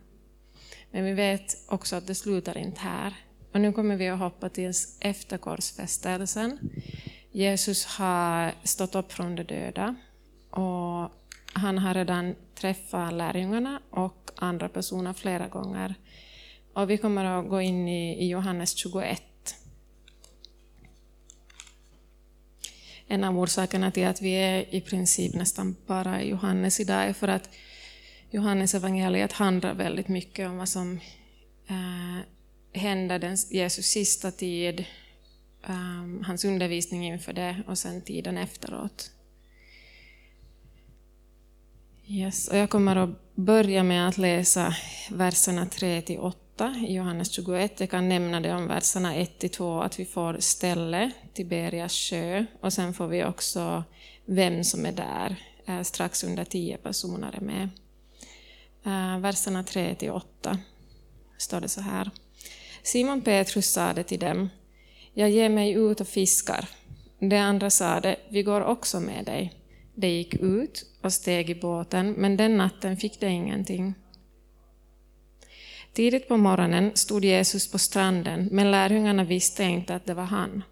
Men 0.90 1.04
vi 1.04 1.12
vet 1.12 1.56
också 1.68 1.96
att 1.96 2.06
det 2.06 2.14
slutar 2.14 2.58
inte 2.58 2.80
här. 2.80 3.14
Och 3.54 3.60
nu 3.60 3.72
kommer 3.72 3.96
vi 3.96 4.08
att 4.08 4.18
hoppa 4.18 4.48
till 4.48 4.72
efter 5.00 5.38
korsfästelsen. 5.38 6.58
Jesus 7.32 7.84
har 7.86 8.52
stått 8.64 8.94
upp 8.94 9.12
från 9.12 9.36
de 9.36 9.42
döda 9.42 9.94
och 10.50 11.10
han 11.52 11.78
har 11.78 11.94
redan 11.94 12.34
träffat 12.54 13.12
lärjungarna 13.12 13.80
och 13.90 14.30
andra 14.36 14.68
personer 14.68 15.12
flera 15.12 15.48
gånger. 15.48 15.94
Och 16.72 16.90
vi 16.90 16.98
kommer 16.98 17.24
att 17.24 17.48
gå 17.48 17.60
in 17.60 17.88
i, 17.88 18.28
Johannes 18.28 18.76
21. 18.76 19.22
En 23.06 23.24
av 23.24 23.38
orsakerna 23.38 23.90
till 23.90 24.06
att 24.06 24.22
vi 24.22 24.32
är 24.32 24.74
i 24.74 24.80
princip 24.80 25.34
nästan 25.34 25.76
bara 25.86 26.22
i 26.22 26.28
Johannes 26.28 26.80
idag 26.80 27.04
är 27.04 27.12
för 27.12 27.28
att 27.28 27.48
Johannes 28.30 28.74
evangeliet 28.74 29.32
handlar 29.32 29.74
väldigt 29.74 30.08
mycket 30.08 30.48
om 30.48 30.56
vad 30.56 30.68
som 30.68 31.00
eh, 31.68 32.33
händer 32.74 33.18
den 33.18 33.36
Jesus 33.50 33.86
sista 33.86 34.30
tid, 34.30 34.84
um, 35.68 36.24
hans 36.26 36.44
undervisning 36.44 37.06
inför 37.06 37.32
det 37.32 37.62
och 37.66 37.78
sen 37.78 38.02
tiden 38.02 38.38
efteråt. 38.38 39.10
Yes, 42.06 42.48
och 42.48 42.56
jag 42.56 42.70
kommer 42.70 42.96
att 42.96 43.34
börja 43.34 43.82
med 43.82 44.08
att 44.08 44.18
läsa 44.18 44.74
verserna 45.10 45.66
3 45.66 46.18
8 46.18 46.74
i 46.88 46.94
Johannes 46.94 47.30
21. 47.30 47.80
Jag 47.80 47.90
kan 47.90 48.08
nämna 48.08 48.40
det 48.40 48.54
om 48.54 48.68
verserna 48.68 49.14
1 49.14 49.52
2, 49.52 49.80
att 49.80 49.98
vi 49.98 50.04
får 50.04 50.36
ställe, 50.40 51.10
Tiberias 51.34 51.92
sjö, 51.92 52.44
och 52.60 52.72
sen 52.72 52.94
får 52.94 53.06
vi 53.06 53.24
också 53.24 53.84
vem 54.24 54.64
som 54.64 54.86
är 54.86 54.92
där. 54.92 55.36
Eh, 55.66 55.82
strax 55.82 56.24
under 56.24 56.44
tio 56.44 56.76
personer 56.76 57.34
är 57.34 57.40
med. 57.40 57.68
Eh, 58.84 59.18
verserna 59.18 59.64
3 59.64 60.10
8 60.10 60.58
står 61.38 61.60
det 61.60 61.68
så 61.68 61.80
här. 61.80 62.10
Simon 62.84 63.20
Petrus 63.22 63.66
sade 63.66 64.02
till 64.02 64.18
dem, 64.18 64.48
jag 65.14 65.30
ger 65.30 65.48
mig 65.48 65.72
ut 65.72 66.00
och 66.00 66.08
fiskar. 66.08 66.68
De 67.18 67.36
andra 67.36 67.70
sade, 67.70 68.16
vi 68.28 68.42
går 68.42 68.60
också 68.60 69.00
med 69.00 69.24
dig. 69.24 69.52
De 69.94 70.08
gick 70.08 70.34
ut 70.34 70.86
och 71.02 71.12
steg 71.12 71.50
i 71.50 71.54
båten, 71.54 72.12
men 72.12 72.36
den 72.36 72.56
natten 72.56 72.96
fick 72.96 73.20
de 73.20 73.26
ingenting. 73.26 73.94
Tidigt 75.92 76.28
på 76.28 76.36
morgonen 76.36 76.90
stod 76.94 77.24
Jesus 77.24 77.70
på 77.70 77.78
stranden, 77.78 78.48
men 78.52 78.70
lärjungarna 78.70 79.24
visste 79.24 79.64
inte 79.64 79.94
att 79.94 80.06
det 80.06 80.14
var 80.14 80.24
han. 80.24 80.62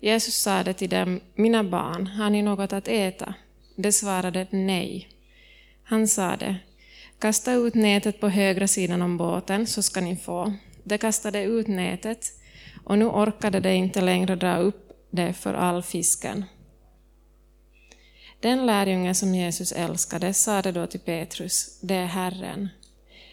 Jesus 0.00 0.34
sade 0.34 0.72
till 0.72 0.90
dem, 0.90 1.20
mina 1.34 1.64
barn, 1.64 2.06
har 2.06 2.30
ni 2.30 2.42
något 2.42 2.72
att 2.72 2.88
äta? 2.88 3.34
De 3.76 3.92
svarade 3.92 4.46
nej. 4.50 5.08
Han 5.82 6.08
sade, 6.08 6.56
kasta 7.18 7.52
ut 7.52 7.74
nätet 7.74 8.20
på 8.20 8.28
högra 8.28 8.68
sidan 8.68 9.02
om 9.02 9.16
båten 9.16 9.66
så 9.66 9.82
ska 9.82 10.00
ni 10.00 10.16
få. 10.16 10.54
De 10.84 10.98
kastade 10.98 11.42
ut 11.42 11.66
nätet 11.66 12.26
och 12.84 12.98
nu 12.98 13.04
orkade 13.04 13.60
de 13.60 13.72
inte 13.74 14.00
längre 14.00 14.36
dra 14.36 14.56
upp 14.56 14.92
det 15.10 15.32
för 15.32 15.54
all 15.54 15.82
fisken. 15.82 16.44
Den 18.40 18.66
lärjunge 18.66 19.14
som 19.14 19.34
Jesus 19.34 19.72
älskade 19.72 20.34
sade 20.34 20.72
då 20.72 20.86
till 20.86 21.00
Petrus, 21.00 21.80
det 21.80 21.94
är 21.94 22.06
Herren. 22.06 22.68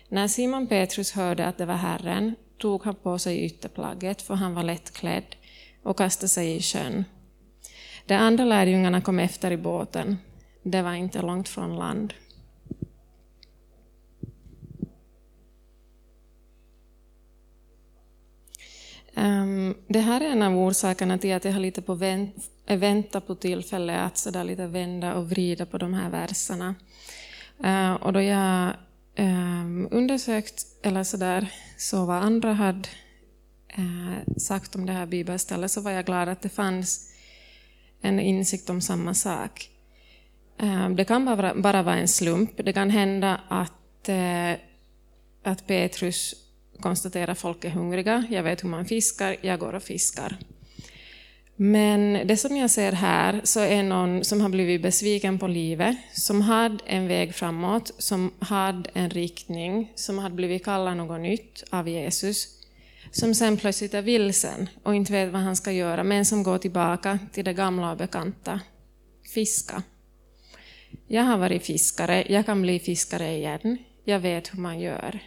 När 0.09 0.27
Simon 0.27 0.67
Petrus 0.67 1.11
hörde 1.11 1.47
att 1.47 1.57
det 1.57 1.65
var 1.65 1.75
Herren 1.75 2.35
tog 2.57 2.83
han 2.83 2.95
på 2.95 3.19
sig 3.19 3.45
ytterplagget, 3.45 4.21
för 4.21 4.33
han 4.33 4.53
var 4.53 4.63
lättklädd, 4.63 5.35
och 5.83 5.97
kastade 5.97 6.29
sig 6.29 6.55
i 6.55 6.61
sjön. 6.61 7.05
De 8.05 8.15
andra 8.15 8.45
lärjungarna 8.45 9.01
kom 9.01 9.19
efter 9.19 9.51
i 9.51 9.57
båten. 9.57 10.17
Det 10.63 10.81
var 10.81 10.93
inte 10.93 11.21
långt 11.21 11.49
från 11.49 11.75
land. 11.75 12.13
Ehm, 19.17 19.75
det 19.87 19.99
här 19.99 20.21
är 20.21 20.25
en 20.25 20.41
av 20.41 20.57
orsakerna 20.57 21.17
till 21.17 21.33
att 21.33 21.45
jag 21.45 21.53
har 21.53 21.59
lite 21.59 21.81
på 21.81 21.93
vänt, 21.93 22.35
eh, 22.65 22.77
väntat 22.77 23.27
på 23.27 23.35
tillfälle 23.35 23.99
att 23.99 24.17
så 24.17 24.43
lite 24.43 24.67
vända 24.67 25.13
och 25.13 25.29
vrida 25.29 25.65
på 25.65 25.77
de 25.77 25.93
här 25.93 26.09
verserna. 26.09 26.75
Ehm, 27.63 27.95
och 27.95 28.13
då 28.13 28.21
jag 28.21 28.73
ehm, 29.15 29.87
undersökt, 29.91 30.65
eller 30.81 31.03
så 31.03 31.17
där, 31.17 31.51
så 31.77 32.05
vad 32.05 32.23
andra 32.23 32.53
hade 32.53 32.89
eh, 33.67 34.37
sagt 34.37 34.75
om 34.75 34.85
det 34.85 34.93
här 34.93 35.05
bibelstället, 35.05 35.71
så 35.71 35.81
var 35.81 35.91
jag 35.91 36.05
glad 36.05 36.29
att 36.29 36.41
det 36.41 36.49
fanns 36.49 37.13
en 38.01 38.19
insikt 38.19 38.69
om 38.69 38.81
samma 38.81 39.13
sak. 39.13 39.69
Det 40.95 41.05
kan 41.05 41.25
bara, 41.25 41.55
bara 41.55 41.83
vara 41.83 41.95
en 41.95 42.07
slump. 42.07 42.51
Det 42.57 42.73
kan 42.73 42.89
hända 42.89 43.41
att, 43.47 44.09
eh, 44.09 44.51
att 45.43 45.67
Petrus 45.67 46.46
konstatera 46.81 47.31
att 47.31 47.39
folk 47.39 47.65
är 47.65 47.69
hungriga, 47.69 48.23
jag 48.29 48.43
vet 48.43 48.63
hur 48.63 48.69
man 48.69 48.85
fiskar, 48.85 49.35
jag 49.41 49.59
går 49.59 49.73
och 49.73 49.83
fiskar. 49.83 50.37
Men 51.59 52.27
det 52.27 52.37
som 52.37 52.57
jag 52.57 52.71
ser 52.71 52.91
här 52.91 53.41
så 53.43 53.59
är 53.59 53.83
någon 53.83 54.23
som 54.23 54.41
har 54.41 54.49
blivit 54.49 54.81
besviken 54.81 55.39
på 55.39 55.47
livet, 55.47 55.97
som 56.13 56.41
hade 56.41 56.77
en 56.85 57.07
väg 57.07 57.35
framåt, 57.35 57.91
som 57.97 58.31
hade 58.39 58.89
en 58.93 59.09
riktning, 59.09 59.91
som 59.95 60.17
hade 60.17 60.35
blivit 60.35 60.65
kallad 60.65 60.97
något 60.97 61.21
nytt 61.21 61.63
av 61.69 61.87
Jesus, 61.87 62.47
som 63.11 63.33
sen 63.33 63.57
plötsligt 63.57 63.93
är 63.93 64.01
vilsen 64.01 64.69
och 64.83 64.95
inte 64.95 65.11
vet 65.13 65.31
vad 65.31 65.41
han 65.41 65.55
ska 65.55 65.71
göra, 65.71 66.03
men 66.03 66.25
som 66.25 66.43
går 66.43 66.57
tillbaka 66.57 67.19
till 67.31 67.45
det 67.45 67.53
gamla 67.53 67.91
och 67.91 67.97
bekanta, 67.97 68.59
fiska. 69.33 69.83
Jag 71.07 71.23
har 71.23 71.37
varit 71.37 71.65
fiskare, 71.65 72.25
jag 72.29 72.45
kan 72.45 72.61
bli 72.61 72.79
fiskare 72.79 73.35
igen, 73.35 73.77
jag 74.03 74.19
vet 74.19 74.53
hur 74.53 74.59
man 74.59 74.79
gör. 74.79 75.19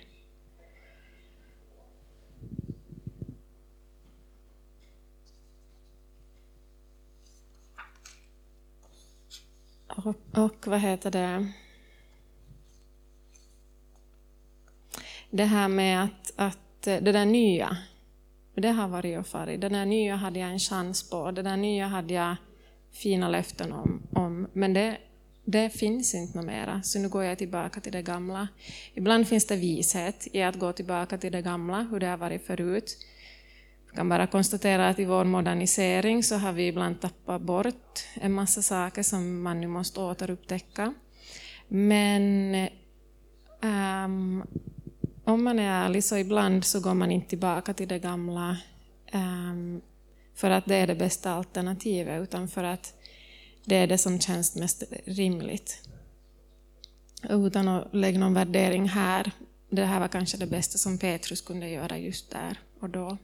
Och, 10.05 10.17
och 10.45 10.67
vad 10.67 10.81
heter 10.81 11.11
det? 11.11 11.53
Det 15.31 15.45
här 15.45 15.69
med 15.69 16.05
att, 16.05 16.33
att 16.37 16.87
eh, 16.87 16.97
det 16.97 17.13
där 17.13 17.27
nya, 17.27 17.77
det 18.55 18.69
har 18.69 18.89
varit 18.89 19.19
och 19.19 19.27
farit. 19.27 19.61
Det 19.61 19.69
där 19.69 19.87
nya 19.87 20.17
hade 20.17 20.39
jag 20.39 20.51
en 20.51 20.59
chans 20.59 21.11
på, 21.11 21.31
det 21.31 21.43
där 21.43 21.57
nya 21.57 21.87
hade 21.87 22.15
jag 22.15 22.37
fina 22.93 23.29
löften 23.29 23.73
om. 23.73 24.03
om 24.13 24.49
men 24.53 24.73
det, 24.73 24.99
det 25.45 25.71
finns 25.71 26.15
inte 26.15 26.39
något 26.39 26.47
mera, 26.47 26.83
så 26.83 26.99
nu 26.99 27.09
går 27.09 27.25
jag 27.25 27.39
tillbaka 27.39 27.81
till 27.81 27.93
det 27.93 28.03
gamla. 28.03 28.49
Ibland 28.95 29.29
finns 29.29 29.47
det 29.47 29.57
vishet 29.57 30.29
i 30.33 30.43
att 30.43 30.59
gå 30.59 30.73
tillbaka 30.73 31.19
till 31.19 31.33
det 31.33 31.43
gamla, 31.43 31.83
hur 31.83 32.01
det 32.01 32.07
har 32.07 32.17
varit 32.17 32.47
förut. 32.47 32.97
Jag 33.91 33.97
kan 33.97 34.09
bara 34.09 34.27
konstatera 34.27 34.89
att 34.89 34.99
i 34.99 35.05
vår 35.05 35.25
modernisering 35.25 36.23
så 36.23 36.37
har 36.37 36.53
vi 36.53 36.67
ibland 36.67 37.01
tappat 37.01 37.43
bort 37.43 38.01
en 38.15 38.33
massa 38.33 38.63
saker 38.63 39.03
som 39.03 39.43
man 39.43 39.61
nu 39.61 39.67
måste 39.67 40.01
återupptäcka. 40.01 40.95
Men 41.69 42.55
um, 43.63 44.45
om 45.25 45.45
man 45.45 45.59
är 45.59 45.85
ärlig 45.85 46.05
så 46.05 46.17
ibland 46.17 46.65
så 46.65 46.81
går 46.81 46.95
man 46.95 47.11
inte 47.11 47.29
tillbaka 47.29 47.75
till 47.75 47.89
det 47.89 47.99
gamla 47.99 48.57
um, 49.13 49.81
för 50.35 50.51
att 50.51 50.67
det 50.67 50.77
är 50.77 50.87
det 50.87 50.95
bästa 50.95 51.33
alternativet, 51.33 52.23
utan 52.23 52.49
för 52.49 52.65
att 52.65 52.95
det 53.65 53.77
är 53.77 53.87
det 53.87 53.99
som 53.99 54.21
känns 54.21 54.57
mest 54.57 54.83
rimligt. 55.05 55.89
Utan 57.29 57.69
att 57.69 57.95
lägga 57.95 58.19
någon 58.19 58.35
värdering 58.35 58.89
här, 58.89 59.31
det 59.71 59.85
här 59.85 60.01
var 60.01 60.09
kanske 60.09 60.37
det 60.37 60.47
bästa 60.47 60.79
som 60.79 60.99
Petrus 60.99 61.41
kunde 61.41 61.69
göra 61.69 61.99
just 61.99 62.31
där 62.31 62.59
och 62.81 62.91
då. 62.91 63.19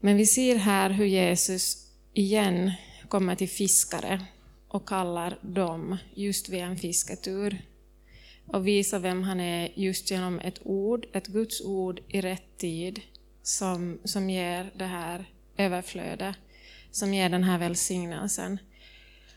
Men 0.00 0.16
vi 0.16 0.26
ser 0.26 0.56
här 0.56 0.90
hur 0.90 1.04
Jesus 1.04 1.86
igen 2.14 2.72
kommer 3.08 3.34
till 3.34 3.48
fiskare 3.48 4.24
och 4.68 4.88
kallar 4.88 5.38
dem 5.42 5.96
just 6.14 6.48
vid 6.48 6.60
en 6.60 6.76
fisketur 6.76 7.62
och 8.46 8.66
visar 8.66 8.98
vem 8.98 9.22
han 9.22 9.40
är 9.40 9.72
just 9.74 10.10
genom 10.10 10.38
ett 10.38 10.60
ord, 10.64 11.06
ett 11.12 11.26
Guds 11.26 11.60
ord 11.60 12.00
i 12.08 12.20
rätt 12.20 12.58
tid 12.58 13.00
som, 13.42 13.98
som 14.04 14.30
ger 14.30 14.70
det 14.76 14.84
här 14.84 15.24
överflödet, 15.56 16.36
som 16.90 17.14
ger 17.14 17.28
den 17.28 17.44
här 17.44 17.58
välsignelsen. 17.58 18.58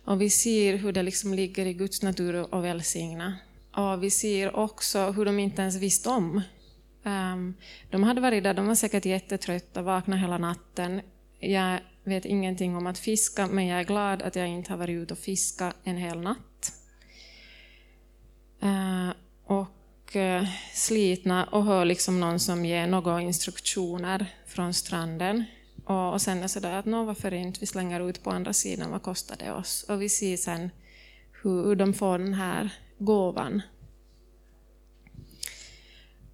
Och 0.06 0.22
vi 0.22 0.30
ser 0.30 0.77
hur 0.77 0.91
det 0.91 1.03
liksom 1.03 1.34
ligger 1.34 1.65
i 1.65 1.74
Guds 1.74 2.01
natur 2.01 2.58
att 2.58 2.63
välsigna. 2.63 3.38
Och 3.75 4.03
vi 4.03 4.10
ser 4.10 4.56
också 4.56 5.12
hur 5.12 5.25
de 5.25 5.39
inte 5.39 5.62
ens 5.62 5.75
visste 5.75 6.10
om 6.10 6.41
Ehm, 7.03 7.53
de 7.89 8.03
hade 8.03 8.22
varit 8.22 8.43
där, 8.43 8.53
de 8.53 8.67
var 8.67 8.75
säkert 8.75 9.05
jättetrötta, 9.05 9.81
vaknade 9.81 10.22
hela 10.22 10.38
natten. 10.38 11.01
Jag 11.39 11.79
vet 12.03 12.25
ingenting 12.25 12.75
om 12.75 12.88
att 12.88 13.00
fiska, 13.00 13.48
men 13.48 13.67
jag 13.67 13.79
är 13.79 13.84
glad 13.84 14.22
att 14.22 14.36
jag 14.36 14.48
inte 14.48 14.74
har 14.74 14.77
varit 14.77 15.03
ute 15.03 15.13
och 15.13 15.20
fiskat 15.20 15.75
en 15.84 15.98
hel 15.98 16.22
natt. 16.22 16.74
Uh, 18.63 19.12
och 19.46 20.15
eh, 20.15 20.46
slitna 20.74 21.43
och 21.46 21.65
hör 21.65 21.86
liksom 21.86 22.20
någon 22.20 22.39
som 22.39 22.65
ger 22.65 22.88
några 22.88 23.22
instruktioner 23.22 24.25
från 24.46 24.74
stranden. 24.74 25.43
Och, 25.86 26.13
och 26.13 26.22
sen 26.22 26.38
är 26.38 26.41
det 26.41 26.50
sådär 26.50 26.74
att 26.74 26.86
nå 26.86 27.03
varför 27.03 27.34
inte 27.34 27.60
vi 27.60 27.65
slänger 27.65 28.10
ut 28.10 28.24
på 28.24 28.29
andra 28.29 28.53
sidan, 28.53 28.91
vad 28.91 29.01
kostar 29.01 29.36
det 29.39 29.51
oss? 29.51 29.84
Och 29.89 30.01
vi 30.01 30.10
ser 30.10 30.38
sen 30.38 30.70
hur, 31.41 31.63
hur 31.63 31.75
de 31.75 31.93
får 31.93 32.20
den 32.20 32.34
här 32.34 32.70
gåvan. 32.98 33.62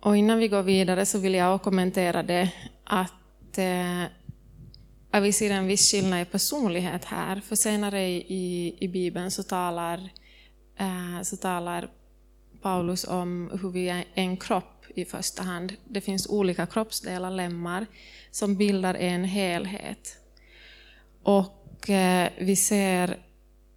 Och 0.07 0.17
innan 0.17 0.39
vi 0.39 0.47
går 0.47 0.63
vidare 0.63 1.05
så 1.05 1.19
vill 1.19 1.33
jag 1.33 1.61
kommentera 1.61 2.23
det 2.23 2.51
att 2.83 3.57
eh, 3.57 5.21
vi 5.21 5.33
ser 5.33 5.51
en 5.51 5.67
viss 5.67 5.91
skillnad 5.91 6.21
i 6.21 6.25
personlighet 6.25 7.05
här. 7.05 7.41
För 7.41 7.55
senare 7.55 8.07
i, 8.07 8.75
i 8.79 8.87
Bibeln 8.87 9.31
så 9.31 9.43
talar, 9.43 10.09
eh, 10.77 11.21
så 11.23 11.37
talar 11.37 11.89
Paulus 12.61 13.03
om 13.03 13.59
hur 13.61 13.69
vi 13.69 13.89
är 13.89 14.05
en 14.13 14.37
kropp 14.37 14.85
i 14.95 15.05
första 15.05 15.43
hand. 15.43 15.73
Det 15.85 16.01
finns 16.01 16.27
olika 16.27 16.65
kroppsdelar, 16.65 17.31
lemmar, 17.31 17.85
som 18.31 18.55
bildar 18.55 18.93
en 18.93 19.23
helhet. 19.23 20.17
Och 21.23 21.89
eh, 21.89 22.29
vi 22.37 22.55
ser 22.55 23.17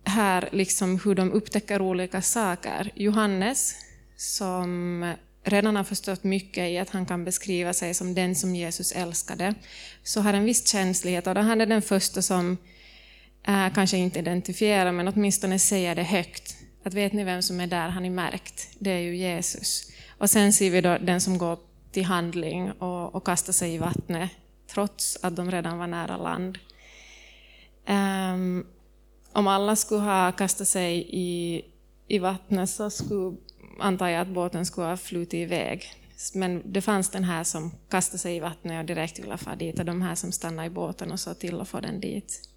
här 0.05 0.49
liksom 0.53 1.01
hur 1.05 1.15
de 1.15 1.33
upptäcker 1.33 1.83
olika 1.83 2.23
saker. 2.23 2.93
Johannes, 2.95 3.75
som 4.17 5.05
redan 5.45 5.77
har 5.77 5.85
förstått 5.85 6.25
mycket 6.25 6.71
i 6.71 6.79
att 6.79 6.91
han 6.91 7.07
kan 7.07 7.25
beskriva 7.25 7.73
sig 7.73 7.95
som 7.95 8.15
den 8.15 8.35
som 8.35 8.55
Jesus 8.55 8.93
älskade, 8.93 9.55
så 10.03 10.21
har 10.21 10.35
en 10.35 10.45
viss 10.45 10.69
känslighet, 10.69 11.27
och 11.27 11.37
han 11.37 11.61
är 11.61 11.67
den 11.67 11.83
första 11.83 12.23
som 12.23 12.57
äh, 13.47 13.73
kanske 13.75 13.97
inte 13.97 14.19
identifierar, 14.19 14.93
men 14.93 15.09
åtminstone 15.09 15.59
säger 15.59 15.95
det 15.95 16.03
högt. 16.03 16.57
Att 16.85 16.95
vet 16.95 17.13
ni 17.13 17.25
vem 17.25 17.43
som 17.43 17.61
är 17.61 17.67
där, 17.67 17.89
har 17.89 18.01
ni 18.01 18.11
märkt, 18.11 18.69
det 18.79 18.91
är 18.91 18.99
ju 18.99 19.17
Jesus. 19.17 19.91
Och 20.19 20.31
sen 20.31 20.53
ser 20.53 20.71
vi 20.71 20.81
då 20.81 20.99
den 20.99 21.21
som 21.21 21.39
går 21.39 21.59
till 21.93 22.05
handling 22.05 22.73
och, 22.73 23.15
och 23.15 23.27
kastar 23.27 23.53
sig 23.53 23.75
i 23.75 23.79
vattnet, 23.79 24.31
trots 24.75 25.19
att 25.23 25.37
de 25.37 25.51
redan 25.51 25.79
var 25.79 25.87
nära 25.87 26.17
land. 26.17 26.59
Um, 27.89 28.67
om 29.33 29.47
alla 29.47 29.77
skulle 29.77 30.01
ha 30.01 30.33
kastat 30.33 30.69
sig 30.69 31.07
i, 31.09 31.65
i 32.09 32.19
vattnet 32.19 32.71
så 32.71 32.91
skulle 32.91 33.37
antar 33.81 34.09
jag 34.09 34.21
att 34.21 34.29
båten 34.29 34.67
skulle 34.67 34.87
ha 34.87 34.97
flutit 34.97 35.35
iväg. 35.35 35.85
Men 36.35 36.63
det 36.73 36.81
fanns 36.81 37.11
den 37.11 37.25
här 37.25 37.45
som 37.45 37.73
kastade 37.89 38.19
sig 38.19 38.37
i 38.37 38.41
vattnet 38.41 38.81
och 38.81 38.87
direkt 38.87 39.19
ville 39.19 39.37
fara 39.37 39.57
dit, 39.57 39.79
och 39.79 39.85
de 39.85 40.03
här 40.03 40.15
som 40.15 40.33
stannade 40.33 40.67
i 40.67 40.71
båten 40.71 41.13
och 41.13 41.21
såg 41.21 41.39
till 41.39 41.61
att 41.61 41.69
få 41.69 41.81
den 41.81 42.01
dit. 42.01 42.51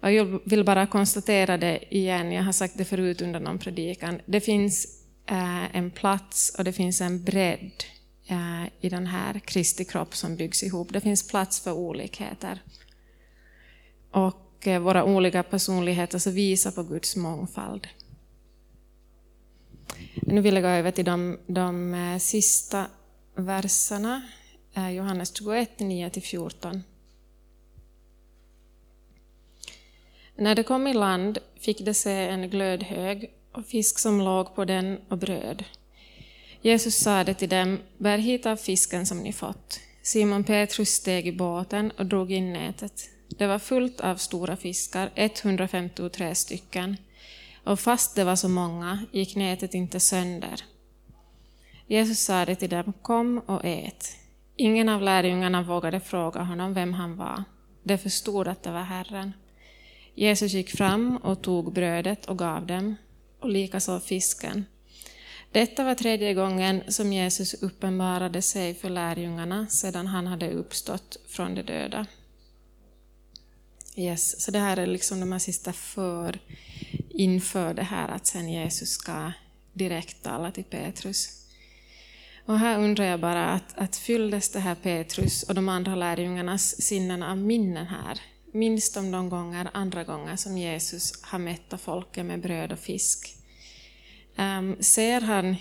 Jag 0.00 0.40
vill 0.44 0.64
bara 0.64 0.86
konstatera 0.86 1.56
det 1.56 1.94
igen, 1.94 2.32
jag 2.32 2.42
har 2.42 2.52
sagt 2.52 2.78
det 2.78 2.84
förut 2.84 3.22
under 3.22 3.40
någon 3.40 3.58
predikan. 3.58 4.20
Det 4.26 4.40
finns 4.40 4.86
eh, 5.26 5.76
en 5.76 5.90
plats 5.90 6.54
och 6.58 6.64
det 6.64 6.72
finns 6.72 7.00
en 7.00 7.24
bredd 7.24 7.84
eh, 8.26 8.64
i 8.80 8.88
den 8.88 9.06
här 9.06 9.38
Kristi 9.38 9.84
kropp 9.84 10.16
som 10.16 10.36
byggs 10.36 10.62
ihop. 10.62 10.92
Det 10.92 11.00
finns 11.00 11.28
plats 11.28 11.60
för 11.60 11.72
olikheter. 11.72 12.62
Och 14.10 14.66
eh, 14.66 14.80
våra 14.80 15.04
olika 15.04 15.42
personligheter 15.42 16.18
så 16.18 16.30
visar 16.30 16.70
på 16.70 16.82
Guds 16.82 17.16
mångfald. 17.16 17.88
Nu 20.32 20.40
vill 20.40 20.54
jag 20.54 20.62
gå 20.62 20.68
över 20.68 20.90
till 20.90 21.04
de, 21.04 21.38
de 21.46 21.94
eh, 21.94 22.18
sista 22.18 22.86
verserna, 23.34 24.22
eh, 24.74 24.90
Johannes 24.90 25.36
21, 25.38 25.70
9-14. 25.78 26.80
När 30.36 30.54
de 30.54 30.62
kom 30.62 30.86
i 30.86 30.94
land 30.94 31.38
fick 31.60 31.80
de 31.80 31.94
se 31.94 32.12
en 32.12 32.50
glödhög 32.50 33.30
och 33.52 33.66
fisk 33.66 33.98
som 33.98 34.20
låg 34.20 34.54
på 34.54 34.64
den 34.64 34.98
och 35.08 35.18
bröd. 35.18 35.64
Jesus 36.62 36.96
sade 36.96 37.34
till 37.34 37.48
dem, 37.48 37.78
bär 37.98 38.18
hit 38.18 38.46
av 38.46 38.56
fisken 38.56 39.06
som 39.06 39.18
ni 39.18 39.32
fått. 39.32 39.80
Simon 40.02 40.44
Petrus 40.44 40.88
steg 40.88 41.26
i 41.26 41.32
båten 41.32 41.90
och 41.90 42.06
drog 42.06 42.32
in 42.32 42.52
nätet. 42.52 43.08
Det 43.28 43.46
var 43.46 43.58
fullt 43.58 44.00
av 44.00 44.16
stora 44.16 44.56
fiskar, 44.56 45.10
153 45.14 46.34
stycken 46.34 46.96
och 47.64 47.80
fast 47.80 48.16
det 48.16 48.24
var 48.24 48.36
så 48.36 48.48
många 48.48 48.98
gick 49.12 49.36
nätet 49.36 49.74
inte 49.74 50.00
sönder. 50.00 50.64
Jesus 51.86 52.18
sade 52.18 52.54
till 52.54 52.70
dem, 52.70 52.92
kom 53.02 53.38
och 53.38 53.64
ät. 53.64 54.16
Ingen 54.56 54.88
av 54.88 55.02
lärjungarna 55.02 55.62
vågade 55.62 56.00
fråga 56.00 56.42
honom 56.42 56.74
vem 56.74 56.92
han 56.92 57.16
var. 57.16 57.44
De 57.82 57.98
förstod 57.98 58.48
att 58.48 58.62
det 58.62 58.70
var 58.70 58.82
Herren. 58.82 59.32
Jesus 60.14 60.52
gick 60.52 60.70
fram 60.70 61.16
och 61.16 61.42
tog 61.42 61.72
brödet 61.72 62.26
och 62.26 62.38
gav 62.38 62.66
dem, 62.66 62.96
och 63.40 63.48
likaså 63.48 64.00
fisken. 64.00 64.64
Detta 65.52 65.84
var 65.84 65.94
tredje 65.94 66.34
gången 66.34 66.82
som 66.88 67.12
Jesus 67.12 67.54
uppenbarade 67.54 68.42
sig 68.42 68.74
för 68.74 68.88
lärjungarna 68.88 69.66
sedan 69.66 70.06
han 70.06 70.26
hade 70.26 70.50
uppstått 70.50 71.16
från 71.28 71.54
de 71.54 71.62
döda. 71.62 72.06
Yes, 73.96 74.40
så 74.40 74.50
det 74.50 74.58
här 74.58 74.76
är 74.76 74.86
liksom 74.86 75.20
de 75.20 75.32
här 75.32 75.38
sista 75.38 75.72
för 75.72 76.38
inför 77.10 77.74
det 77.74 77.82
här 77.82 78.08
att 78.08 78.26
sen 78.26 78.48
Jesus 78.48 78.90
ska 78.90 79.32
direkt 79.72 80.22
tala 80.22 80.50
till 80.50 80.64
Petrus. 80.64 81.42
Och 82.46 82.58
här 82.58 82.78
undrar 82.78 83.04
jag 83.04 83.20
bara 83.20 83.50
att, 83.50 83.78
att 83.78 83.96
fylldes 83.96 84.48
det 84.48 84.60
här 84.60 84.74
Petrus 84.74 85.42
och 85.42 85.54
de 85.54 85.68
andra 85.68 85.94
lärjungarnas 85.94 86.82
sinnen 86.82 87.22
av 87.22 87.38
minnen 87.38 87.86
här? 87.86 88.20
Minns 88.52 88.92
de 88.92 89.10
de 89.10 89.28
gånger, 89.28 89.70
andra 89.74 90.04
gånger 90.04 90.36
som 90.36 90.58
Jesus 90.58 91.22
har 91.22 91.38
mättat 91.38 91.80
folket 91.80 92.26
med 92.26 92.40
bröd 92.40 92.72
och 92.72 92.78
fisk? 92.78 93.36
Um, 94.36 94.76
ser 94.82 95.20
han 95.20 95.56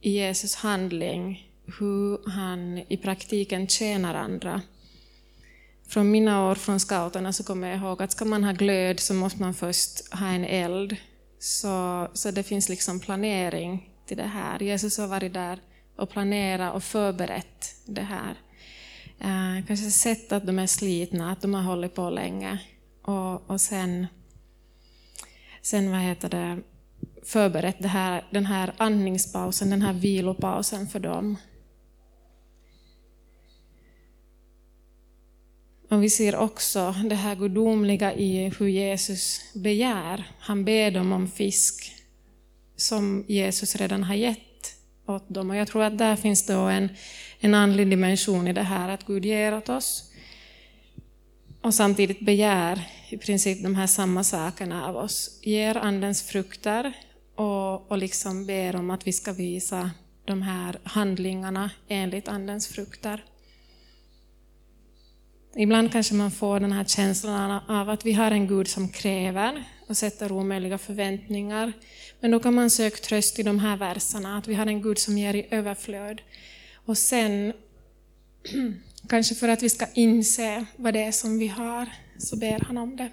i 0.00 0.10
Jesus 0.10 0.54
handling 0.54 1.50
hur 1.78 2.30
han 2.30 2.78
i 2.78 2.96
praktiken 2.96 3.68
tjänar 3.68 4.14
andra? 4.14 4.62
Från 5.94 6.10
mina 6.10 6.50
år 6.50 6.54
från 6.54 6.80
scouterna 6.80 7.32
så 7.32 7.44
kommer 7.44 7.68
jag 7.68 7.78
ihåg 7.78 8.02
att 8.02 8.12
ska 8.12 8.24
man 8.24 8.44
ha 8.44 8.52
glöd 8.52 9.00
så 9.00 9.14
måste 9.14 9.40
man 9.40 9.54
först 9.54 10.14
ha 10.14 10.26
en 10.26 10.44
eld. 10.44 10.96
Så, 11.38 12.08
så 12.12 12.30
det 12.30 12.42
finns 12.42 12.68
liksom 12.68 13.00
planering 13.00 13.90
till 14.06 14.16
det 14.16 14.22
här. 14.22 14.62
Jesus 14.62 14.98
har 14.98 15.06
varit 15.06 15.34
där 15.34 15.58
och 15.96 16.10
planerat 16.10 16.74
och 16.74 16.84
förberett 16.84 17.74
det 17.86 18.02
här. 18.02 18.34
Eh, 19.20 19.66
kanske 19.66 19.90
sett 19.90 20.32
att 20.32 20.46
de 20.46 20.58
är 20.58 20.66
slitna, 20.66 21.32
att 21.32 21.42
de 21.42 21.54
har 21.54 21.62
hållit 21.62 21.94
på 21.94 22.10
länge. 22.10 22.58
Och, 23.02 23.50
och 23.50 23.60
sen, 23.60 24.06
sen 25.62 25.90
vad 25.90 26.00
heter 26.00 26.28
det, 26.28 26.58
förberett 27.24 27.76
det 27.78 27.88
här, 27.88 28.24
den 28.30 28.46
här 28.46 28.74
andningspausen, 28.76 29.70
den 29.70 29.82
här 29.82 29.92
vilopausen 29.92 30.86
för 30.86 31.00
dem. 31.00 31.36
Men 35.88 36.00
vi 36.00 36.10
ser 36.10 36.36
också 36.36 36.94
det 37.04 37.14
här 37.14 37.34
gudomliga 37.36 38.14
i 38.14 38.52
hur 38.58 38.68
Jesus 38.68 39.40
begär. 39.54 40.24
Han 40.38 40.64
ber 40.64 40.90
dem 40.90 41.12
om 41.12 41.28
fisk 41.30 41.92
som 42.76 43.24
Jesus 43.28 43.76
redan 43.76 44.04
har 44.04 44.14
gett 44.14 44.76
åt 45.06 45.28
dem. 45.28 45.50
Och 45.50 45.56
jag 45.56 45.68
tror 45.68 45.82
att 45.82 45.98
där 45.98 46.16
finns 46.16 46.46
då 46.46 46.58
en, 46.58 46.88
en 47.40 47.54
andlig 47.54 47.90
dimension 47.90 48.48
i 48.48 48.52
det 48.52 48.62
här, 48.62 48.88
att 48.88 49.06
Gud 49.06 49.24
ger 49.24 49.56
åt 49.56 49.68
oss 49.68 50.10
och 51.64 51.74
samtidigt 51.74 52.20
begär 52.20 52.88
i 53.08 53.18
princip 53.18 53.62
de 53.62 53.74
här 53.74 53.86
samma 53.86 54.24
sakerna 54.24 54.88
av 54.88 54.96
oss. 54.96 55.38
Ger 55.42 55.76
Andens 55.76 56.22
frukter 56.22 56.92
och, 57.34 57.90
och 57.90 57.98
liksom 57.98 58.46
ber 58.46 58.76
om 58.76 58.90
att 58.90 59.06
vi 59.06 59.12
ska 59.12 59.32
visa 59.32 59.90
de 60.24 60.42
här 60.42 60.78
handlingarna 60.82 61.70
enligt 61.88 62.28
Andens 62.28 62.68
frukter. 62.68 63.24
Ibland 65.56 65.92
kanske 65.92 66.14
man 66.14 66.30
får 66.30 66.60
den 66.60 66.72
här 66.72 66.84
känslan 66.84 67.60
av 67.68 67.90
att 67.90 68.06
vi 68.06 68.12
har 68.12 68.30
en 68.30 68.46
Gud 68.46 68.68
som 68.68 68.88
kräver 68.88 69.64
och 69.86 69.96
sätter 69.96 70.32
omöjliga 70.32 70.78
förväntningar. 70.78 71.72
Men 72.20 72.30
då 72.30 72.40
kan 72.40 72.54
man 72.54 72.70
söka 72.70 72.96
tröst 72.96 73.38
i 73.38 73.42
de 73.42 73.58
här 73.58 73.76
verserna, 73.76 74.38
att 74.38 74.48
vi 74.48 74.54
har 74.54 74.66
en 74.66 74.82
Gud 74.82 74.98
som 74.98 75.18
ger 75.18 75.34
i 75.34 75.46
överflöd. 75.50 76.20
Och 76.74 76.98
sen, 76.98 77.52
kanske 79.08 79.34
för 79.34 79.48
att 79.48 79.62
vi 79.62 79.70
ska 79.70 79.86
inse 79.94 80.66
vad 80.76 80.94
det 80.94 81.02
är 81.02 81.12
som 81.12 81.38
vi 81.38 81.46
har, 81.46 81.88
så 82.18 82.36
ber 82.36 82.60
han 82.66 82.78
om 82.78 82.96
det. 82.96 83.10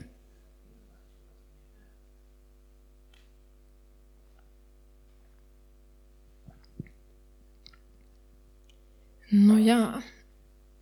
Nåja. 9.30 10.04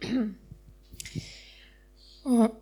Och 2.30 2.62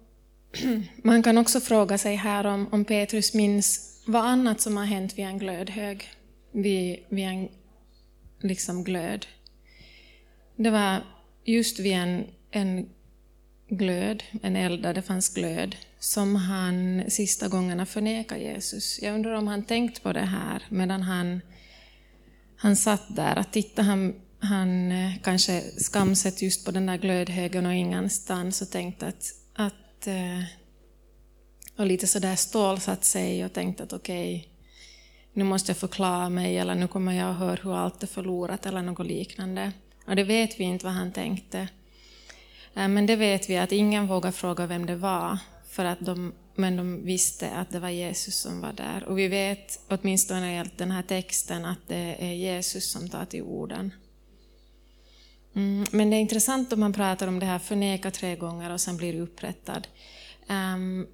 man 1.04 1.24
kan 1.24 1.38
också 1.38 1.60
fråga 1.60 1.98
sig 1.98 2.16
här 2.16 2.46
om, 2.46 2.68
om 2.72 2.86
Petrus 2.86 3.34
minns 3.34 4.02
vad 4.06 4.26
annat 4.26 4.62
som 4.62 4.78
har 4.78 4.86
hänt 4.86 5.18
vid 5.18 5.26
en 5.26 5.38
glödhög, 5.38 6.10
vid, 6.52 7.00
vid 7.10 7.26
en 7.26 7.50
liksom 8.42 8.84
glöd. 8.84 9.26
Det 10.56 10.70
var 10.70 11.04
just 11.46 11.80
vid 11.80 11.94
en, 11.94 12.26
en 12.52 12.90
glöd, 13.70 14.24
en 14.42 14.56
eld 14.56 14.84
där 14.84 14.94
det 14.94 15.02
fanns 15.02 15.34
glöd, 15.34 15.76
som 16.00 16.36
han 16.36 17.04
sista 17.08 17.48
gångerna 17.48 17.86
förnekade 17.86 18.42
Jesus. 18.42 19.00
Jag 19.02 19.16
undrar 19.16 19.34
om 19.34 19.48
han 19.48 19.64
tänkt 19.64 20.04
på 20.04 20.14
det 20.14 20.20
här 20.26 20.64
medan 20.70 21.02
han 21.02 21.42
han 22.58 22.76
satt 22.76 23.16
där, 23.16 23.36
att 23.36 23.54
titta 23.54 23.82
han, 23.82 24.16
han 24.40 24.92
eh, 24.92 25.12
kanske 25.24 25.62
skamset 25.78 26.42
just 26.42 26.66
på 26.66 26.72
den 26.72 26.86
där 26.86 26.98
glödhögen 26.98 27.66
och 27.66 27.74
ingenstans 27.74 28.62
och 28.62 28.70
tänkte 28.70 29.08
att, 29.08 29.24
att 29.58 30.08
eh, 30.08 30.44
och 31.78 31.86
lite 31.86 32.08
sådär 32.08 32.36
stålsatt 32.36 33.06
sig 33.06 33.46
och 33.46 33.54
tänkt 33.54 33.82
att 33.82 33.94
okej, 33.94 34.38
okay, 34.38 34.50
nu 35.34 35.44
måste 35.44 35.70
jag 35.70 35.78
förklara 35.78 36.30
mig 36.30 36.58
eller 36.58 36.76
nu 36.76 36.88
kommer 36.88 37.14
jag 37.14 37.30
att 37.30 37.38
höra 37.38 37.60
hur 37.64 37.78
allt 37.78 38.04
är 38.04 38.08
förlorat 38.08 38.66
eller 38.66 38.82
något 38.82 39.08
liknande. 39.08 39.72
Och 40.08 40.16
det 40.16 40.24
vet 40.24 40.60
vi 40.60 40.64
inte 40.64 40.86
vad 40.86 40.94
han 40.94 41.12
tänkte. 41.12 41.60
Eh, 42.76 42.88
men 42.88 43.06
det 43.06 43.16
vet 43.16 43.50
vi 43.50 43.58
att 43.58 43.72
ingen 43.72 44.08
vågar 44.08 44.32
fråga 44.32 44.66
vem 44.66 44.86
det 44.86 44.96
var, 44.96 45.38
för 45.70 45.86
att 45.86 46.00
de, 46.00 46.34
men 46.56 46.78
de 46.78 47.06
visste 47.06 47.52
att 47.52 47.70
det 47.70 47.80
var 47.80 47.90
Jesus 47.90 48.36
som 48.36 48.62
var 48.62 48.74
där. 48.74 49.04
Och 49.04 49.20
vi 49.20 49.28
vet, 49.28 49.80
åtminstone 49.88 50.62
i 50.62 50.70
den 50.78 50.92
här 50.92 51.04
texten, 51.04 51.66
att 51.66 51.88
det 51.88 52.16
är 52.20 52.34
Jesus 52.34 52.92
som 52.92 53.10
tar 53.10 53.26
till 53.26 53.42
orden. 53.42 53.92
Mm, 55.58 55.86
men 55.92 56.10
det 56.10 56.16
är 56.16 56.20
intressant 56.20 56.74
om 56.74 56.80
man 56.80 56.94
pratar 56.94 57.28
om 57.28 57.40
det 57.40 57.46
här 57.46 57.60
förneka 57.60 58.12
tre 58.12 58.36
gånger 58.36 58.72
och 58.74 58.82
sen 58.82 58.98
blir 58.98 59.22
upprättad. 59.22 59.88
Um, 60.50 61.08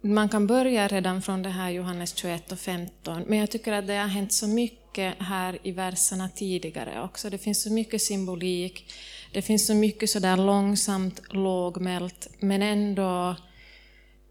man 0.00 0.28
kan 0.28 0.46
börja 0.46 0.88
redan 0.88 1.22
från 1.22 1.42
det 1.42 1.48
här 1.48 1.70
Johannes 1.70 2.16
21 2.16 2.52
och 2.52 2.58
15, 2.58 3.22
men 3.26 3.38
jag 3.38 3.50
tycker 3.50 3.72
att 3.72 3.86
det 3.86 3.96
har 3.96 4.08
hänt 4.08 4.32
så 4.32 4.46
mycket 4.46 5.14
här 5.18 5.58
i 5.62 5.72
verserna 5.72 6.28
tidigare 6.28 7.02
också. 7.02 7.30
Det 7.30 7.38
finns 7.38 7.62
så 7.62 7.72
mycket 7.72 8.02
symbolik, 8.02 8.92
det 9.32 9.42
finns 9.42 9.66
så 9.66 9.74
mycket 9.74 10.10
sådär 10.10 10.36
långsamt, 10.36 11.20
lågmält, 11.30 12.28
men 12.38 12.62
ändå 12.62 13.36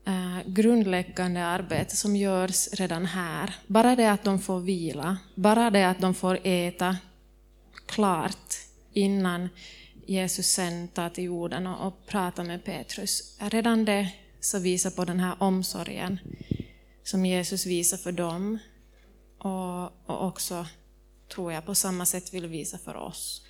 eh, 0.07 0.39
grundläggande 0.45 1.45
arbete 1.45 1.95
som 1.95 2.15
görs 2.15 2.67
redan 2.73 3.05
här. 3.05 3.55
Bara 3.67 3.95
det 3.95 4.11
att 4.11 4.23
de 4.23 4.39
får 4.39 4.59
vila, 4.59 5.17
bara 5.35 5.69
det 5.69 5.83
att 5.83 5.99
de 5.99 6.13
får 6.13 6.39
äta 6.43 6.97
klart 7.85 8.64
innan 8.95 9.49
Jesus 10.05 10.47
sen 10.47 10.87
tar 10.87 11.09
till 11.09 11.23
jorden 11.23 11.67
och, 11.67 11.87
och 11.87 12.05
pratar 12.07 12.43
med 12.43 12.63
Petrus. 12.63 13.37
Redan 13.39 13.85
det 13.85 14.11
så 14.39 14.59
visar 14.59 14.91
på 14.91 15.05
den 15.05 15.19
här 15.19 15.35
omsorgen 15.39 16.19
som 17.03 17.25
Jesus 17.25 17.65
visar 17.65 17.97
för 17.97 18.11
dem 18.11 18.59
och, 19.39 19.83
och 19.83 20.27
också, 20.27 20.67
tror 21.33 21.51
jag, 21.51 21.65
på 21.65 21.75
samma 21.75 22.05
sätt 22.05 22.33
vill 22.33 22.47
visa 22.47 22.77
för 22.77 22.95
oss. 22.95 23.41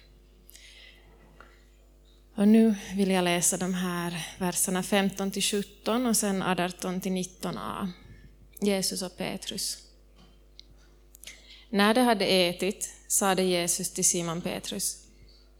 Och 2.36 2.47
nu 2.47 2.75
vill 2.95 3.12
jag 3.12 3.23
läsa 3.23 3.58
de 3.58 3.73
här 3.73 4.27
verserna 4.39 4.84
15 4.84 5.31
till 5.31 5.43
17 5.43 6.05
och 6.05 6.17
sen 6.17 6.41
18 6.43 7.01
till 7.01 7.12
19a. 7.12 7.91
Jesus 8.62 9.01
och 9.01 9.17
Petrus. 9.17 9.77
När 11.69 11.93
de 11.93 12.01
hade 12.01 12.25
ätit 12.25 12.89
sade 13.08 13.43
Jesus 13.43 13.93
till 13.93 14.05
Simon 14.05 14.41
Petrus, 14.41 15.04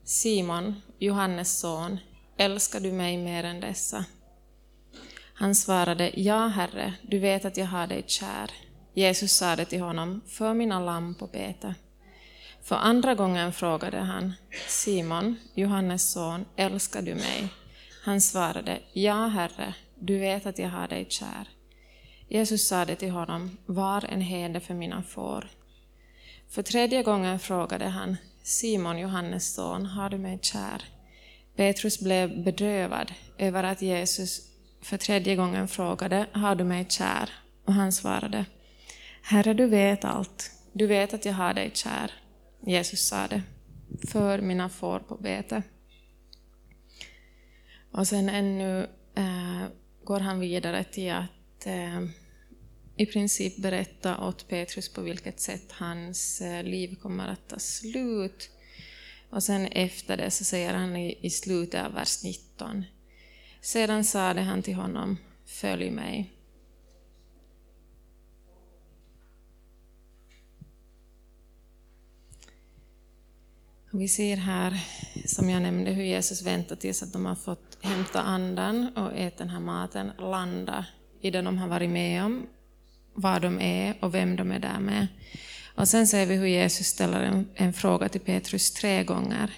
Simon, 0.08 0.82
Johannes 1.00 1.60
son, 1.60 2.00
älskar 2.38 2.80
du 2.80 2.91
mig 2.91 3.18
mer 3.18 3.44
än 3.44 3.60
dessa? 3.60 4.06
Han 5.34 5.56
svarade, 5.56 6.12
Ja, 6.15 6.48
Herre, 6.48 6.94
du 7.02 7.20
vet 7.20 7.46
att 7.46 7.58
jag 7.58 7.65
har 7.65 7.88
dig 7.88 8.04
kär. 8.08 8.52
Jesus 8.94 9.32
sade 9.32 9.65
till 9.65 9.82
honom, 9.82 10.22
För 10.28 10.54
mina 10.54 10.80
lamm 10.80 11.15
på 11.15 11.28
bete. 11.28 11.76
För 12.63 12.76
andra 12.76 13.15
gången 13.15 13.54
frågade 13.54 13.98
han, 13.98 14.34
Simon, 14.68 15.36
Johannes 15.54 16.12
son, 16.12 16.46
älskar 16.56 17.02
du 17.02 17.15
mig? 17.15 17.48
Han 18.04 18.22
svarade, 18.22 18.80
Ja, 18.94 19.28
Herre, 19.28 19.74
du 20.00 20.20
vet 20.20 20.46
att 20.46 20.60
jag 20.60 20.70
har 20.70 20.88
dig 20.88 21.06
kär. 21.10 21.48
Jesus 22.28 22.68
sade 22.68 22.96
till 22.96 23.12
honom, 23.12 23.58
Var 23.65 24.06
en 24.10 24.22
herde 24.22 24.60
för 24.60 24.74
mina 24.74 25.04
får. 25.04 25.50
För 26.50 26.62
tredje 26.62 27.04
gången 27.04 27.39
frågade 27.39 27.86
han, 27.86 28.18
Simon, 28.47 28.99
Johannes 28.99 29.53
son, 29.53 29.86
har 29.86 30.10
du 30.10 30.17
mig 30.17 30.39
kär? 30.41 30.84
Petrus 31.55 31.99
blev 31.99 32.43
bedrövad 32.43 33.13
över 33.38 33.63
att 33.63 33.81
Jesus 33.81 34.41
för 34.81 34.97
tredje 34.97 35.36
gången 35.36 35.67
frågade, 35.67 36.27
har 36.31 36.55
du 36.55 36.63
mig 36.63 36.86
kär? 36.89 37.29
Och 37.65 37.73
han 37.73 37.91
svarade, 37.91 38.45
Herre, 39.21 39.53
du 39.53 39.65
vet 39.65 40.05
allt. 40.05 40.51
Du 40.73 40.88
vet 40.88 41.13
att 41.13 41.25
jag 41.25 41.34
har 41.34 41.53
dig 41.53 41.71
kär. 41.73 42.12
Jesus 42.65 43.08
sade, 43.08 43.41
för 44.08 44.41
mina 44.41 44.69
får 44.69 44.99
på 44.99 45.15
bete. 45.15 45.63
Och 47.91 48.08
sen 48.08 48.29
ännu 48.29 48.88
eh, 49.15 49.63
går 50.03 50.19
han 50.19 50.39
vidare 50.39 50.84
till 50.84 51.12
att 51.12 51.65
eh, 51.65 52.01
i 52.97 53.05
princip 53.05 53.58
berätta 53.58 54.27
åt 54.27 54.47
Petrus 54.47 54.89
på 54.89 55.01
vilket 55.01 55.39
sätt 55.39 55.71
hans 55.71 56.41
eh, 56.41 56.63
liv 56.63 56.95
kommer 56.95 57.27
att 57.27 57.47
ta 57.47 57.60
slut. 57.60 58.49
Och 59.29 59.43
sen 59.43 59.65
efter 59.65 60.17
det 60.17 60.31
så 60.31 60.43
säger 60.43 60.73
han 60.73 60.95
i, 60.95 61.17
i 61.21 61.29
slutet 61.29 61.86
av 61.86 61.93
vers 61.93 62.23
19, 62.23 62.84
sedan 63.62 64.03
sade 64.03 64.41
han 64.41 64.62
till 64.62 64.73
honom, 64.73 65.17
följ 65.45 65.91
mig. 65.91 66.31
Vi 73.91 74.08
ser 74.08 74.38
här, 74.38 74.79
som 75.25 75.49
jag 75.49 75.62
nämnde, 75.62 75.91
hur 75.91 76.03
Jesus 76.03 76.41
väntar 76.41 76.75
tills 76.75 77.03
att 77.03 77.13
de 77.13 77.25
har 77.25 77.36
fått 77.36 77.77
hämta 77.81 78.21
andan 78.21 78.97
och 78.97 79.13
äta 79.13 79.38
den 79.38 79.49
här 79.49 79.60
maten, 79.60 80.12
landa 80.19 80.86
i 81.21 81.31
det 81.31 81.41
de 81.41 81.58
har 81.58 81.67
varit 81.67 81.89
med 81.89 82.23
om, 82.23 82.47
var 83.15 83.39
de 83.39 83.62
är 83.62 83.95
och 83.99 84.13
vem 84.13 84.36
de 84.36 84.51
är 84.51 84.60
där 84.60 84.80
med. 84.80 85.08
Och 85.75 85.88
sen 85.88 86.08
ser 86.08 86.25
vi 86.25 86.36
hur 86.36 86.45
Jesus 86.45 86.88
ställer 86.88 87.21
en, 87.21 87.49
en 87.56 87.73
fråga 87.73 88.10
till 88.10 88.21
Petrus 88.21 88.73
tre 88.73 89.04
gånger. 89.04 89.54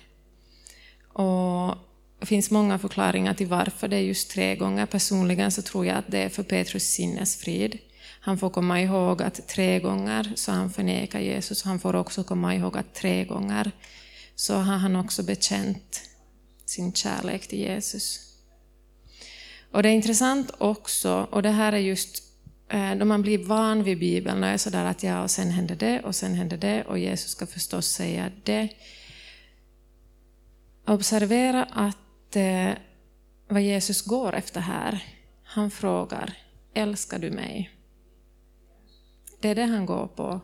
Och 1.14 1.76
det 2.20 2.26
finns 2.26 2.52
många 2.52 2.80
förklaringar 2.80 3.34
till 3.34 3.48
varför 3.48 3.88
det 3.88 3.96
är 3.96 4.02
just 4.02 4.32
tre 4.32 4.56
gånger. 4.56 4.86
Personligen 4.86 5.52
så 5.52 5.62
tror 5.62 5.86
jag 5.86 5.98
att 5.98 6.12
det 6.12 6.20
är 6.20 6.30
för 6.30 6.44
Petrus 6.44 6.84
sinnesfrid. 6.84 7.80
Han 8.20 8.38
får 8.38 8.50
komma 8.50 8.82
ihåg 8.82 9.22
att 9.22 9.48
tre 9.48 9.80
gånger 9.80 10.34
så 10.36 10.52
han 10.52 10.74
förnekar 10.74 11.20
Jesus. 11.20 11.64
Han 11.64 11.80
får 11.80 11.96
också 11.96 12.24
komma 12.24 12.56
ihåg 12.56 12.78
att 12.78 12.94
tre 12.94 13.26
gånger 13.26 13.72
så 14.36 14.56
har 14.56 14.78
han 14.78 14.96
också 14.96 15.24
bekänt 15.24 16.02
sin 16.66 16.94
kärlek 16.94 17.48
till 17.48 17.60
Jesus. 17.60 18.20
Och 19.72 19.84
det 19.84 19.90
är 19.90 19.94
intressant 19.94 20.52
också, 20.58 21.28
och 21.32 21.44
det 21.44 21.50
här 21.50 21.74
är 21.74 21.78
just 21.78 22.27
Eh, 22.70 22.96
då 22.96 23.06
man 23.06 23.22
blir 23.22 23.38
van 23.38 23.84
vid 23.84 24.00
Bibeln 24.00 24.44
och 24.44 24.50
är 24.50 24.58
sådär 24.58 24.86
att 24.86 25.04
ja, 25.04 25.24
och 25.24 25.32
sen 25.32 25.52
händer 25.52 25.76
det 25.76 26.00
och 26.00 26.16
sen 26.16 26.34
händer 26.34 26.58
det 26.58 26.84
och 26.84 27.00
Jesus 27.00 27.32
ska 27.32 27.48
förstås 27.48 27.88
säga 27.88 28.32
det. 28.44 28.70
Observera 30.88 31.64
att 31.64 32.36
eh, 32.36 32.70
vad 33.48 33.62
Jesus 33.62 34.02
går 34.02 34.36
efter 34.36 34.62
här, 34.62 35.04
han 35.44 35.72
frågar 35.72 36.34
älskar 36.74 37.20
du 37.20 37.32
mig? 37.32 37.72
Det 39.40 39.50
är 39.50 39.56
det 39.56 39.66
han 39.66 39.86
går 39.86 40.08
på. 40.08 40.42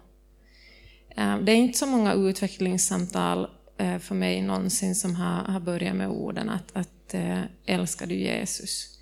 Eh, 1.16 1.38
det 1.38 1.52
är 1.52 1.56
inte 1.56 1.78
så 1.78 1.86
många 1.86 2.14
utvecklingssamtal 2.14 3.48
eh, 3.78 4.00
för 4.00 4.16
mig 4.16 4.42
någonsin 4.42 4.96
som 4.96 5.16
har, 5.16 5.44
har 5.44 5.60
börjat 5.60 5.96
med 5.96 6.10
orden 6.10 6.50
att, 6.50 6.76
att 6.76 7.14
eh, 7.14 7.42
älskar 7.66 8.06
du 8.06 8.16
Jesus? 8.16 9.00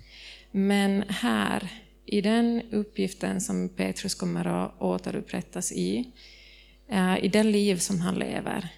Men 0.50 1.04
här, 1.08 1.70
i 2.06 2.20
den 2.20 2.62
uppgiften 2.70 3.40
som 3.40 3.68
Petrus 3.68 4.14
kommer 4.14 4.46
att 4.46 4.82
återupprättas 4.82 5.72
i, 5.72 6.10
eh, 6.88 7.24
i 7.24 7.28
det 7.28 7.42
liv 7.42 7.76
som 7.76 8.00
han 8.00 8.14
lever, 8.14 8.68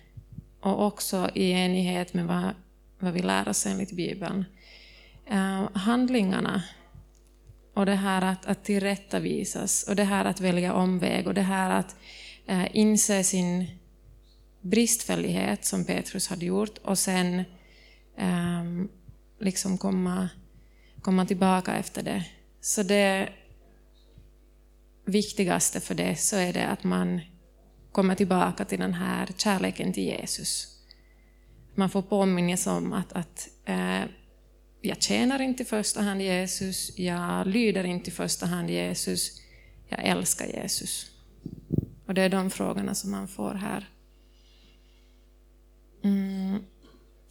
och 0.61 0.87
också 0.87 1.31
i 1.35 1.51
enighet 1.51 2.15
med 2.15 2.27
vad 2.27 2.55
vad 3.05 3.13
vi 3.13 3.23
lär 3.23 3.49
oss 3.49 3.67
enligt 3.67 3.93
Bibeln. 3.93 4.45
Eh, 5.27 5.69
handlingarna 5.75 6.63
och 7.75 7.87
det 7.87 7.95
här 7.95 8.23
att, 8.23 8.47
att 8.47 8.65
tillrättavisas 8.65 9.83
och 9.89 9.97
det 9.97 10.05
här 10.05 10.25
att 10.25 10.41
välja 10.41 10.75
omväg 10.75 11.27
och 11.27 11.35
det 11.35 11.43
här 11.43 11.71
att 11.71 11.97
eh, 12.47 12.77
inse 12.77 13.25
sin 13.25 13.67
bristfällighet 14.61 15.65
som 15.65 15.85
Petrus 15.85 16.29
hade 16.29 16.47
gjort 16.47 16.79
och 16.79 16.99
sen 16.99 17.45
liksom 19.39 19.79
komma, 19.79 20.29
komma 21.01 21.27
tillbaka 21.27 21.77
efter 21.77 22.03
det. 22.03 22.25
Så 22.65 22.83
det 22.83 23.29
viktigaste 25.05 25.81
för 25.81 25.95
det 25.95 26.17
så 26.17 26.37
är 26.37 26.53
det 26.53 26.67
att 26.67 26.85
man 26.85 27.21
kommer 27.93 28.15
tillbaka 28.15 28.65
till 28.65 28.79
den 28.79 28.95
här 28.95 29.29
kärleken 29.37 29.93
till 29.93 30.05
Jesus 30.05 30.75
man 31.75 31.91
får 31.91 32.03
påminnas 32.03 32.67
om 32.67 32.93
att, 32.93 33.13
att 33.13 33.49
eh, 33.65 34.05
jag 34.81 35.03
tjänar 35.03 35.43
inte 35.43 35.63
i 35.63 35.67
första 35.67 36.01
hand 36.01 36.23
Jesus, 36.23 36.99
jag 36.99 37.47
lyder 37.47 37.85
inte 37.85 38.11
i 38.11 38.13
första 38.13 38.47
hand 38.47 38.71
Jesus, 38.71 39.41
jag 39.89 40.05
älskar 40.05 40.47
Jesus. 40.47 41.11
Och 42.07 42.15
det 42.15 42.23
är 42.23 42.29
de 42.29 42.51
frågorna 42.51 42.95
som 42.95 43.11
man 43.11 43.29
får 43.29 43.55
här. 43.55 43.89
Mm. 46.05 46.65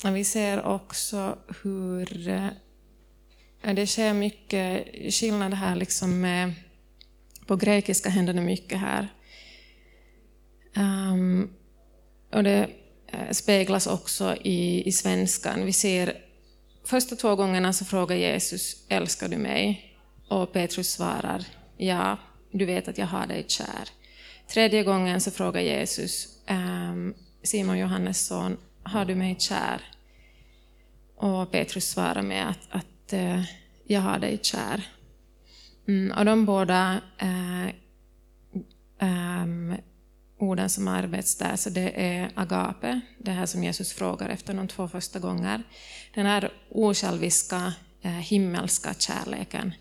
Vi 0.03 0.23
ser 0.23 0.65
också 0.65 1.37
hur 1.63 2.27
eh, 2.27 2.47
det 3.63 3.87
sker 3.87 4.13
mycket 4.13 4.87
skillnad 5.13 5.53
här, 5.53 5.75
liksom 5.75 6.21
med, 6.21 6.53
på 7.45 7.55
grekiska 7.55 8.09
händer 8.09 8.33
det 8.33 8.41
mycket 8.41 8.79
här. 8.79 9.07
Um, 10.75 11.53
och 12.31 12.43
det 12.43 12.69
eh, 13.07 13.31
speglas 13.31 13.87
också 13.87 14.35
i, 14.43 14.87
i 14.87 14.91
svenskan. 14.91 15.65
Vi 15.65 15.73
ser 15.73 16.17
första 16.85 17.15
två 17.15 17.35
gångerna 17.35 17.73
så 17.73 17.85
frågar 17.85 18.15
Jesus, 18.15 18.85
älskar 18.89 19.29
du 19.29 19.37
mig? 19.37 19.95
Och 20.27 20.53
Petrus 20.53 20.91
svarar, 20.91 21.45
ja, 21.77 22.17
du 22.51 22.65
vet 22.65 22.87
att 22.87 22.97
jag 22.97 23.07
har 23.07 23.27
dig 23.27 23.45
kär. 23.47 23.89
Tredje 24.47 24.83
gången 24.83 25.21
så 25.21 25.31
frågar 25.31 25.61
Jesus, 25.61 26.27
um, 26.49 27.13
Simon 27.43 27.77
Johannes 27.77 28.27
son, 28.27 28.57
har 28.83 29.05
du 29.05 29.15
mig 29.15 29.35
kär? 29.39 29.81
Och 31.15 31.51
Petrus 31.51 31.89
svarar 31.89 32.21
med 32.21 32.49
att, 32.49 32.67
att 32.69 32.85
eh, 33.13 33.43
jag 33.87 34.01
har 34.01 34.19
dig 34.19 34.39
kär. 34.41 34.87
Mm, 35.87 36.17
och 36.17 36.25
de 36.25 36.45
båda 36.45 37.01
eh, 37.17 37.75
um, 39.01 39.75
orden 40.39 40.69
som 40.69 40.87
arbets 40.87 41.37
där, 41.37 41.55
så 41.55 41.69
det 41.69 42.05
är 42.05 42.31
agape, 42.35 43.01
det 43.17 43.31
här 43.31 43.45
som 43.45 43.63
Jesus 43.63 43.93
frågar 43.93 44.29
efter 44.29 44.53
de 44.53 44.67
två 44.67 44.87
första 44.87 45.19
gånger. 45.19 45.63
Den 46.13 46.25
här 46.25 46.51
osjälviska, 46.69 47.73
eh, 48.01 48.11
himmelska 48.11 48.93
kärleken. 48.93 49.73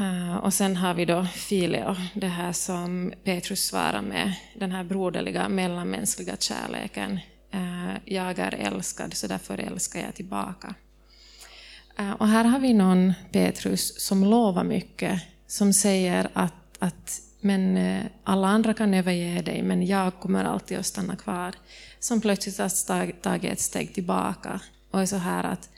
Uh, 0.00 0.36
och 0.36 0.54
sen 0.54 0.76
har 0.76 0.94
vi 0.94 1.04
då 1.04 1.24
fileo, 1.24 1.96
det 2.14 2.26
här 2.28 2.52
som 2.52 3.12
Petrus 3.24 3.66
svarar 3.66 4.02
med, 4.02 4.34
den 4.58 4.72
här 4.72 4.84
broderliga 4.84 5.48
mellanmänskliga 5.48 6.36
kärleken. 6.36 7.20
Eh, 7.52 7.94
jag 8.04 8.38
är 8.38 8.54
älskad, 8.54 9.14
så 9.14 9.26
därför 9.26 9.58
älskar 9.58 10.00
jag 10.00 10.14
tillbaka. 10.14 10.74
Eh, 11.98 12.12
och 12.12 12.28
här 12.28 12.44
har 12.44 12.58
vi 12.58 12.72
någon 12.74 13.12
Petrus 13.32 14.00
som 14.00 14.24
lovar 14.24 14.64
mycket, 14.64 15.22
som 15.46 15.72
säger 15.72 16.28
att, 16.32 16.54
att 16.78 17.20
men 17.40 17.76
eh, 17.76 18.04
alla 18.24 18.48
andra 18.48 18.74
kan 18.74 18.94
överge 18.94 19.42
dig, 19.42 19.62
men 19.62 19.86
jag 19.86 20.20
kommer 20.20 20.44
alltid 20.44 20.78
att 20.78 20.86
stanna 20.86 21.16
kvar. 21.16 21.54
Som 21.98 22.20
plötsligt 22.20 22.58
har 22.58 23.12
tagit 23.20 23.52
ett 23.52 23.60
steg 23.60 23.94
tillbaka 23.94 24.60
och 24.90 25.02
är 25.02 25.06
så 25.06 25.16
här 25.16 25.44
att, 25.44 25.70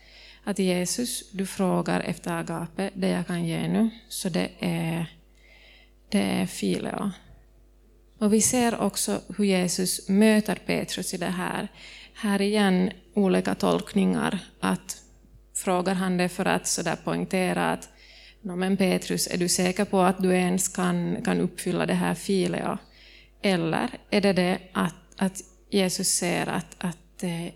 att 0.45 0.59
Jesus, 0.59 1.31
du 1.31 1.47
frågar 1.47 2.01
efter 2.01 2.33
agape, 2.33 2.91
det 2.95 3.09
jag 3.09 3.27
kan 3.27 3.45
ge 3.45 3.69
nu, 3.69 3.91
så 4.09 4.29
det 4.29 4.51
är, 4.59 5.07
det 6.09 6.23
är 6.23 6.47
fileo. 6.47 7.11
Och 8.19 8.33
vi 8.33 8.41
ser 8.41 8.81
också 8.81 9.21
hur 9.37 9.45
Jesus 9.45 10.09
möter 10.09 10.55
Petrus 10.67 11.15
i 11.15 11.17
det 11.17 11.27
här. 11.27 11.69
Här 12.15 12.43
igen 12.43 12.91
olika 13.15 13.55
tolkningar. 13.55 14.39
Att 14.61 15.01
Frågar 15.55 15.95
han 15.95 16.17
det 16.17 16.29
för 16.29 16.45
att 16.45 16.67
så 16.67 16.83
där 16.83 16.97
poängtera 16.97 17.73
att 17.73 17.89
No, 18.43 18.57
men 18.57 18.77
Petrus, 18.77 19.29
är 19.31 19.39
du 19.39 19.49
säker 19.49 19.85
på 19.85 20.01
att 20.01 20.23
du 20.23 20.35
ens 20.35 20.69
kan, 20.69 21.23
kan 21.25 21.41
uppfylla 21.41 21.87
det 21.87 21.95
här 21.95 22.15
fileo? 22.15 22.79
Eller 23.43 23.91
är 24.11 24.21
det 24.21 24.33
det 24.33 24.59
att, 24.73 24.95
att 25.17 25.41
Jesus 25.71 26.09
ser 26.09 26.47
att, 26.47 26.77
att 26.79 27.23
eh, 27.23 27.53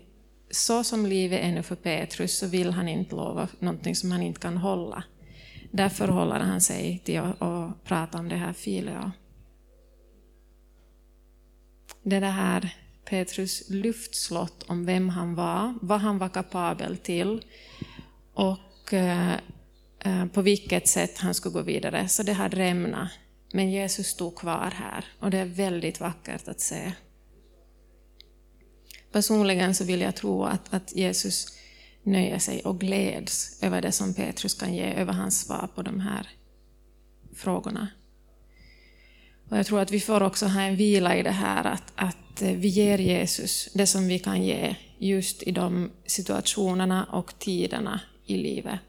så 0.51 0.83
som 0.83 1.05
livet 1.05 1.39
är 1.43 1.51
nu 1.51 1.63
för 1.63 1.75
Petrus 1.75 2.37
så 2.37 2.47
vill 2.47 2.71
han 2.71 2.87
inte 2.87 3.15
lova 3.15 3.47
någonting 3.59 3.95
som 3.95 4.11
han 4.11 4.21
inte 4.21 4.39
kan 4.39 4.57
hålla. 4.57 5.03
Därför 5.71 6.07
håller 6.07 6.39
han 6.39 6.61
sig 6.61 7.01
till 7.03 7.19
att, 7.19 7.41
att 7.41 7.83
prata 7.83 8.17
om 8.17 8.29
det 8.29 8.35
här 8.35 8.53
fileo. 8.53 9.11
Det 12.03 12.19
här 12.19 12.75
Petrus 13.05 13.69
luftslott 13.69 14.63
om 14.63 14.85
vem 14.85 15.09
han 15.09 15.35
var, 15.35 15.73
vad 15.81 15.99
han 15.99 16.17
var 16.17 16.29
kapabel 16.29 16.97
till 16.97 17.45
och 18.33 18.93
eh, 18.93 19.33
eh, 19.99 20.25
på 20.25 20.41
vilket 20.41 20.87
sätt 20.87 21.17
han 21.17 21.33
skulle 21.33 21.53
gå 21.53 21.61
vidare, 21.61 22.07
så 22.07 22.23
det 22.23 22.33
hade 22.33 22.57
rämnat. 22.57 23.09
Men 23.53 23.71
Jesus 23.71 24.07
stod 24.07 24.35
kvar 24.35 24.73
här 24.75 25.05
och 25.19 25.31
det 25.31 25.37
är 25.37 25.45
väldigt 25.45 25.99
vackert 25.99 26.47
att 26.47 26.61
se. 26.61 26.91
Personligen 29.11 29.75
så 29.75 29.83
vill 29.83 30.01
jag 30.01 30.15
tro 30.15 30.43
att, 30.43 30.73
att 30.73 30.95
Jesus 30.95 31.47
nöjer 32.03 32.39
sig 32.39 32.61
och 32.61 32.79
gläds 32.79 33.63
över 33.63 33.81
det 33.81 33.91
som 33.91 34.13
Petrus 34.13 34.53
kan 34.53 34.73
ge, 34.73 34.93
över 34.93 35.13
hans 35.13 35.39
svar 35.39 35.69
på 35.75 35.81
de 35.81 35.99
här 35.99 36.29
frågorna. 37.35 37.87
Och 39.49 39.57
jag 39.57 39.65
tror 39.65 39.79
att 39.79 39.91
vi 39.91 39.99
får 39.99 40.23
också 40.23 40.45
ha 40.45 40.61
en 40.61 40.75
vila 40.75 41.15
i 41.15 41.23
det 41.23 41.31
här 41.31 41.63
att, 41.63 41.93
att 41.95 42.41
eh, 42.41 42.51
vi 42.51 42.67
ger 42.67 42.97
Jesus 42.97 43.69
det 43.73 43.87
som 43.87 44.07
vi 44.07 44.19
kan 44.19 44.43
ge 44.43 44.75
just 44.97 45.43
i 45.43 45.51
de 45.51 45.91
situationerna 46.05 47.03
och 47.03 47.39
tiderna 47.39 48.01
i 48.25 48.37
livet. 48.37 48.79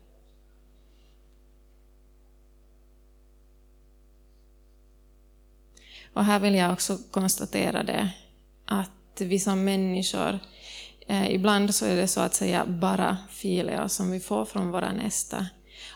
Och 6.13 6.25
här 6.25 6.41
vill 6.41 6.55
jag 6.55 6.73
också 6.73 6.99
konstatera 7.11 7.83
det, 7.83 8.11
att 8.65 8.91
vi 9.19 9.39
som 9.39 9.65
människor, 9.65 10.39
eh, 11.07 11.35
ibland 11.35 11.75
så 11.75 11.87
är 11.87 11.97
det 11.97 12.09
så 12.09 12.21
att 12.21 12.35
säga 12.35 12.67
bara 12.67 13.17
filer 13.31 13.89
som 13.89 14.11
vi 14.11 14.21
får 14.21 14.45
från 14.45 14.71
våra 14.71 14.93
nästa. 14.93 15.47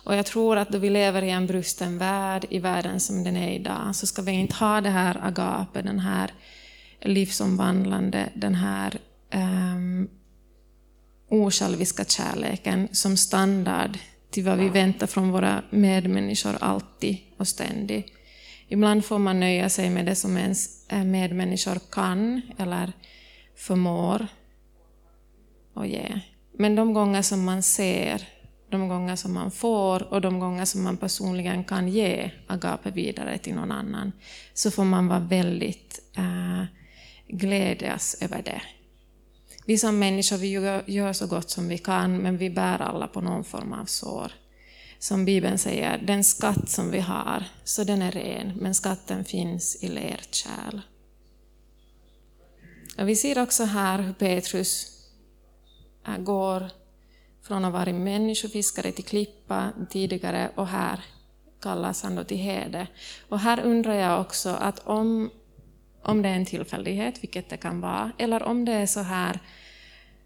Och 0.05 0.15
jag 0.15 0.27
tror 0.27 0.57
att 0.57 0.69
då 0.69 0.79
vi 0.79 0.91
lever 0.91 1.23
i 1.23 1.31
en 1.31 1.47
brusten 1.47 1.99
värld, 1.99 2.47
i 2.51 2.59
världen 2.59 3.01
som 3.01 3.25
den 3.25 3.37
är 3.37 3.53
idag, 3.53 3.97
så 3.97 4.07
ska 4.07 4.23
vi 4.23 4.33
inte 4.33 4.55
ha 4.55 4.81
det 4.81 4.91
här 4.91 5.19
agape, 5.23 5.83
den 5.83 5.99
här 5.99 6.31
livsomvandlande, 7.01 8.29
den 8.35 8.55
här 8.55 8.99
um, 9.35 10.09
osjälviska 11.29 12.05
kärleken 12.05 12.89
som 12.93 13.17
standard 13.17 13.99
till 14.31 14.45
vad 14.45 14.59
vi 14.59 14.69
väntar 14.69 15.07
från 15.07 15.31
våra 15.31 15.63
medmänniskor 15.71 16.57
alltid 16.61 17.19
och 17.37 17.49
ständigt. 17.49 18.07
Ibland 18.69 19.05
får 19.05 19.19
man 19.19 19.41
nöja 19.41 19.69
sig 19.69 19.91
med 19.91 20.07
det 20.07 20.15
som 20.15 20.37
ens 20.37 20.91
medmänniskor 20.91 21.79
kan 21.91 22.43
eller 22.59 22.93
förmår 23.57 24.27
att 25.75 25.89
ge. 25.89 26.21
Men 26.53 26.75
de 26.75 26.95
gånger 26.95 27.23
som 27.23 27.45
man 27.45 27.63
ser, 27.63 28.29
de 28.75 28.89
gånger 28.89 29.17
som 29.17 29.35
man 29.35 29.51
får 29.51 30.03
och 30.13 30.21
de 30.21 30.41
gånger 30.41 30.65
som 30.65 30.83
man 30.83 30.97
personligen 30.97 31.65
kan 31.65 31.89
ge 31.89 32.31
agape 32.47 32.91
vidare 32.91 33.39
till 33.39 33.55
någon 33.55 33.73
annan, 33.73 34.13
så 34.55 34.71
får 34.71 34.85
man 34.85 35.09
vara 35.09 35.21
väldigt 35.21 36.01
äh, 36.17 36.65
glädjas 37.29 38.17
över 38.21 38.43
det. 38.43 38.63
Vi 39.67 39.79
som 39.79 39.99
människor 39.99 40.37
vi 40.37 40.49
gör 40.93 41.13
så 41.13 41.27
gott 41.27 41.51
som 41.51 41.69
vi 41.69 41.79
kan, 41.79 42.19
men 42.19 42.37
vi 42.37 42.51
bär 42.51 42.83
alla 42.83 43.07
på 43.07 43.21
någon 43.21 43.45
form 43.45 43.73
av 43.73 43.85
sår 43.85 44.33
som 44.99 45.25
Bibeln 45.25 45.59
säger, 45.59 45.99
den 45.99 46.25
skatt 46.25 46.71
som 46.71 46.91
vi 46.91 47.01
har, 47.01 47.45
så 47.65 47.85
den 47.85 48.03
är 48.03 48.13
ren, 48.13 48.53
men 48.57 48.75
skatten 48.75 49.25
finns 49.25 49.85
i 49.85 49.89
lerkärl. 49.89 50.81
Och 52.99 53.09
vi 53.09 53.17
ser 53.17 53.43
också 53.43 53.65
här 53.65 53.99
hur 53.99 54.13
Petrus 54.13 54.87
eh, 56.07 56.19
går 56.19 56.71
från 57.47 57.65
att 57.65 57.73
vara 57.73 57.93
människofiskare 57.93 58.93
till 58.93 59.05
klippa 59.05 59.73
tidigare 59.91 60.51
och 60.55 60.67
här 60.67 61.01
kallas 61.63 62.03
han 62.03 62.15
då 62.15 62.25
till 62.25 62.37
herde. 62.37 62.87
Och 63.29 63.41
här 63.41 63.61
undrar 63.61 63.95
jag 63.95 64.21
också 64.21 64.49
att 64.51 64.79
om, 64.79 65.31
om 66.03 66.23
det 66.23 66.29
är 66.29 66.35
en 66.35 66.47
tillfällighet, 66.47 67.23
vilket 67.23 67.49
det 67.49 67.57
kan 67.57 67.81
vara, 67.81 68.13
eller 68.19 68.43
om 68.43 68.65
det 68.65 68.73
är 68.73 68.87
så 68.87 69.01
här 69.01 69.41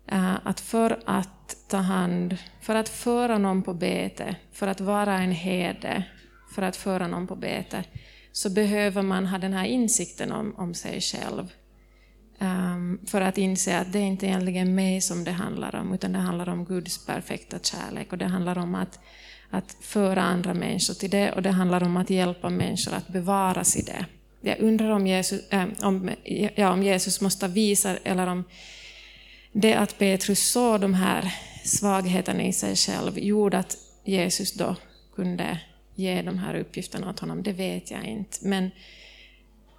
eh, 0.07 0.47
att 0.47 0.61
för 0.61 1.03
att 1.07 1.57
ta 1.69 1.77
hand, 1.77 2.37
för 2.61 2.75
att 2.75 2.89
föra 2.89 3.39
någon 3.39 3.63
på 3.63 3.75
bete, 3.75 4.37
för 4.53 4.67
att 4.67 4.81
vara 4.81 5.19
en 5.19 5.33
herde, 5.33 6.05
för 6.55 6.63
att 6.63 6.77
föra 6.77 7.07
någon 7.07 7.27
på 7.27 7.37
bete, 7.37 7.85
så 8.33 8.51
behöver 8.51 9.03
man 9.03 9.27
ha 9.27 9.39
den 9.39 9.53
här 9.53 9.65
insikten 9.65 10.33
om, 10.33 10.55
om 10.57 10.75
sig 10.75 11.01
själv. 11.01 11.53
Um, 12.41 12.99
för 13.07 13.21
att 13.21 13.39
inse 13.39 13.79
att 13.79 13.93
det 13.93 13.99
är 13.99 14.03
inte 14.03 14.27
egentligen 14.27 14.75
mig 14.75 15.01
som 15.01 15.25
det 15.25 15.33
handlar 15.33 15.75
om, 15.75 15.95
utan 15.95 16.13
det 16.13 16.19
handlar 16.19 16.49
om 16.49 16.65
Guds 16.65 17.07
perfekta 17.07 17.59
kärlek 17.59 18.13
och 18.13 18.19
det 18.19 18.27
handlar 18.27 18.59
om 18.59 18.75
att, 18.75 18.99
att 19.51 19.77
föra 19.81 20.23
andra 20.23 20.55
människor 20.55 20.95
till 20.95 21.11
det 21.11 21.33
och 21.33 21.43
det 21.43 21.51
handlar 21.51 21.83
om 21.83 21.97
att 21.97 22.11
hjälpa 22.11 22.51
människor 22.51 22.95
att 22.95 23.09
bevaras 23.09 23.77
i 23.77 23.83
det. 23.83 24.07
Jag 24.41 24.61
undrar 24.61 24.91
om 24.91 25.07
Jesus, 25.07 25.49
äh, 25.51 25.67
om, 25.83 26.11
ja, 26.55 26.73
om 26.73 26.83
Jesus 26.83 27.21
måste 27.21 27.49
visa, 27.49 27.97
eller 27.97 28.27
om 28.27 28.45
det 29.53 29.75
att 29.75 29.99
Petrus 29.99 30.51
såg 30.51 30.81
de 30.81 30.95
här 30.95 31.35
svagheterna 31.65 32.43
i 32.43 32.53
sig 32.53 32.77
själv 32.77 33.19
gjorde 33.19 33.59
att 33.59 33.77
Jesus 34.05 34.53
då 34.53 34.77
kunde 35.15 35.61
ge 35.95 36.23
de 36.23 36.39
här 36.39 36.55
uppgifterna 36.55 37.11
åt 37.11 37.21
honom, 37.21 37.43
det 37.43 37.53
vet 37.53 37.91
jag 37.91 38.05
inte. 38.05 38.39
Men 38.43 38.71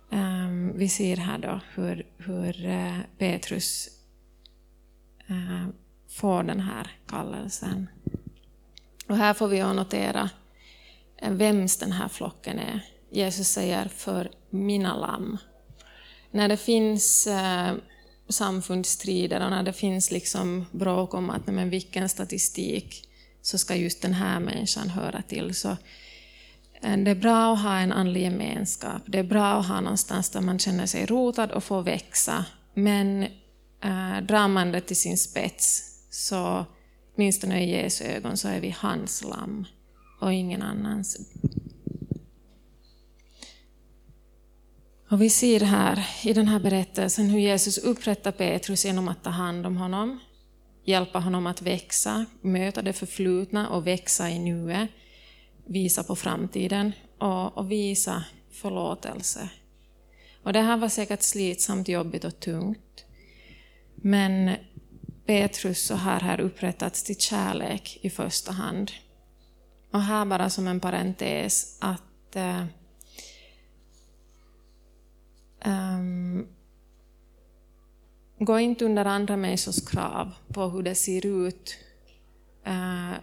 um, 0.10 0.78
vi 0.78 0.90
ser 0.90 1.18
här 1.18 1.38
då 1.38 1.60
hur, 1.76 2.06
hur 2.18 2.66
uh, 2.66 3.00
Petrus 3.18 3.90
uh, 5.30 5.68
får 6.10 6.44
den 6.44 6.60
här 6.60 6.92
kallelsen. 7.08 7.90
Och 9.08 9.18
här 9.18 9.34
får 9.34 9.48
vi 9.48 9.60
notera 9.60 10.30
eh, 11.18 11.32
vems 11.32 11.78
den 11.78 11.92
här 11.92 12.08
flocken 12.08 12.60
är. 12.60 12.86
Jesus 13.10 13.48
säger 13.48 13.88
för 13.88 14.32
mina 14.50 14.98
lamm. 14.98 15.38
När 16.32 16.48
det 16.48 16.58
finns 16.58 17.28
samfundsstrider 18.30 19.44
och 19.46 19.50
när 19.50 19.64
det 19.64 19.74
finns 19.74 20.12
liksom 20.12 20.66
bråk 20.72 21.14
om 21.14 21.30
att 21.30 21.48
men 21.48 21.70
vilken 21.70 22.10
statistik 22.10 23.10
så 23.42 23.58
ska 23.58 23.76
just 23.76 24.02
den 24.02 24.14
här 24.14 24.40
människan 24.40 24.90
höra 24.90 25.22
till, 25.22 25.56
så 25.56 25.78
Eh, 26.82 26.98
det 26.98 27.12
är 27.12 27.16
bra 27.16 27.54
att 27.54 27.62
ha 27.62 27.78
en 27.78 27.92
andlig 27.92 28.22
gemenskap, 28.22 29.02
det 29.06 29.20
är 29.20 29.24
bra 29.24 29.54
att 29.54 29.68
ha 29.68 29.82
någonstans 29.82 30.30
där 30.30 30.42
man 30.42 30.60
känner 30.60 30.86
sig 30.86 31.06
rotad 31.06 31.52
och 31.52 31.64
får 31.64 31.82
växa. 31.82 32.46
Men 32.74 33.24
äh, 33.84 34.22
drar 34.22 34.48
man 34.48 34.72
det 34.72 34.82
till 34.82 35.00
sin 35.00 35.18
spets, 35.18 35.84
så 36.10 36.66
åtminstone 37.16 37.64
i 37.64 37.72
Jesu 37.72 38.04
ögon, 38.04 38.38
så 38.38 38.48
är 38.48 38.60
vi 38.60 38.76
hans 38.80 39.24
lamm 39.24 39.66
och 40.20 40.34
ingen 40.34 40.62
annans. 40.62 41.18
Och 45.10 45.22
vi 45.22 45.30
ser 45.30 45.60
här 45.60 46.08
i 46.24 46.34
den 46.34 46.48
här 46.48 46.60
berättelsen 46.60 47.30
hur 47.30 47.40
Jesus 47.40 47.78
upprättar 47.78 48.32
Petrus 48.32 48.86
genom 48.86 49.08
att 49.08 49.24
ta 49.24 49.30
hand 49.30 49.66
om 49.66 49.78
honom, 49.78 50.20
hjälpa 50.86 51.20
honom 51.20 51.48
att 51.48 51.62
växa, 51.62 52.26
möta 52.42 52.82
det 52.82 52.94
förflutna 52.94 53.70
och 53.70 53.88
växa 53.88 54.30
i 54.30 54.40
nuet, 54.40 54.90
visa 55.70 56.04
på 56.04 56.16
framtiden 56.16 56.92
och, 57.18 57.58
och 57.58 57.72
visa 57.72 58.24
förlåtelse. 58.52 59.50
Och 60.44 60.54
det 60.54 60.62
här 60.62 60.78
var 60.78 60.90
säkert 60.90 61.22
slitsamt, 61.22 61.88
jobbigt 61.88 62.24
och 62.24 62.40
tungt. 62.40 63.06
Men 63.96 64.56
Petrus 65.26 65.86
så 65.86 65.96
har 65.96 66.20
här 66.20 66.40
upprättats 66.40 67.04
till 67.04 67.18
kärlek 67.18 68.00
i 68.02 68.10
första 68.10 68.52
hand. 68.52 68.92
Och 69.92 70.02
här 70.02 70.26
bara 70.26 70.50
som 70.50 70.68
en 70.68 70.80
parentes 70.80 71.78
att 71.82 72.36
eh, 72.36 72.64
um, 75.66 76.48
gå 78.40 78.60
inte 78.60 78.86
under 78.86 79.06
andra 79.06 79.38
människors 79.38 79.86
krav 79.86 80.32
på 80.48 80.70
hur 80.70 80.84
det 80.84 80.96
ser 80.96 81.26
ut, 81.26 81.78
uh, 82.68 83.14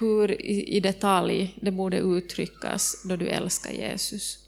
hur 0.00 0.40
i, 0.40 0.76
i 0.76 0.80
detalj 0.80 1.58
det 1.60 1.70
borde 1.70 1.98
uttryckas 1.98 3.02
då 3.04 3.16
du 3.16 3.28
älskar 3.28 3.70
Jesus. 3.70 4.38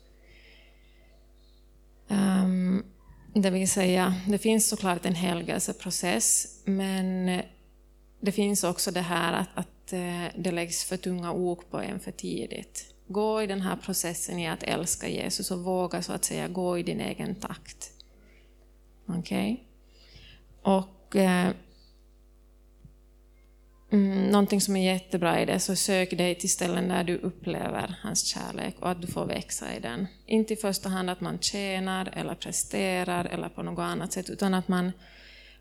Um, 2.08 2.84
det 3.34 3.50
vill 3.50 3.70
säga, 3.70 4.14
det 4.28 4.38
finns 4.38 4.68
såklart 4.68 5.06
en 5.06 5.14
helgelseprocess, 5.14 6.60
men 6.64 7.40
det 8.20 8.32
finns 8.32 8.64
också 8.64 8.90
det 8.90 9.00
här 9.00 9.32
att, 9.32 9.48
att 9.54 9.92
eh, 9.92 10.24
det 10.36 10.50
läggs 10.50 10.84
för 10.84 10.96
tunga 10.96 11.32
ok 11.32 11.70
på 11.70 11.80
en 11.80 12.00
för 12.00 12.12
tidigt. 12.12 12.94
Gå 13.08 13.42
i 13.42 13.46
den 13.46 13.60
här 13.60 13.76
processen 13.76 14.38
i 14.38 14.48
att 14.48 14.62
älska 14.62 15.08
Jesus 15.08 15.50
och 15.50 15.64
våga 15.64 16.02
så 16.02 16.12
att 16.12 16.24
säga 16.24 16.48
gå 16.48 16.78
i 16.78 16.82
din 16.82 17.00
egen 17.00 17.34
takt. 17.34 17.92
Okej? 19.06 19.52
Okay? 19.52 20.74
Och 20.74 21.16
eh, 21.16 21.50
mm, 23.94 24.26
någonting 24.26 24.60
som 24.60 24.76
är 24.76 24.92
jättebra 24.92 25.40
i 25.40 25.44
det, 25.44 25.60
så 25.60 25.76
sök 25.76 26.10
dig 26.10 26.34
till 26.34 26.50
ställen 26.50 26.88
där 26.88 27.04
du 27.04 27.16
upplever 27.16 27.96
hans 28.02 28.26
kärlek 28.26 28.76
och 28.80 28.90
att 28.90 29.00
du 29.00 29.06
får 29.06 29.26
växa 29.26 29.76
i 29.76 29.80
den. 29.80 30.06
Inte 30.26 30.52
i 30.52 30.56
första 30.56 30.88
hand 30.88 31.10
att 31.10 31.20
man 31.20 31.38
tjänar 31.38 32.10
eller 32.12 32.34
presterar 32.34 33.24
eller 33.24 33.48
på 33.48 33.62
något 33.62 33.82
annat 33.82 34.12
sätt, 34.12 34.30
utan 34.30 34.54
att 34.54 34.68
man 34.68 34.92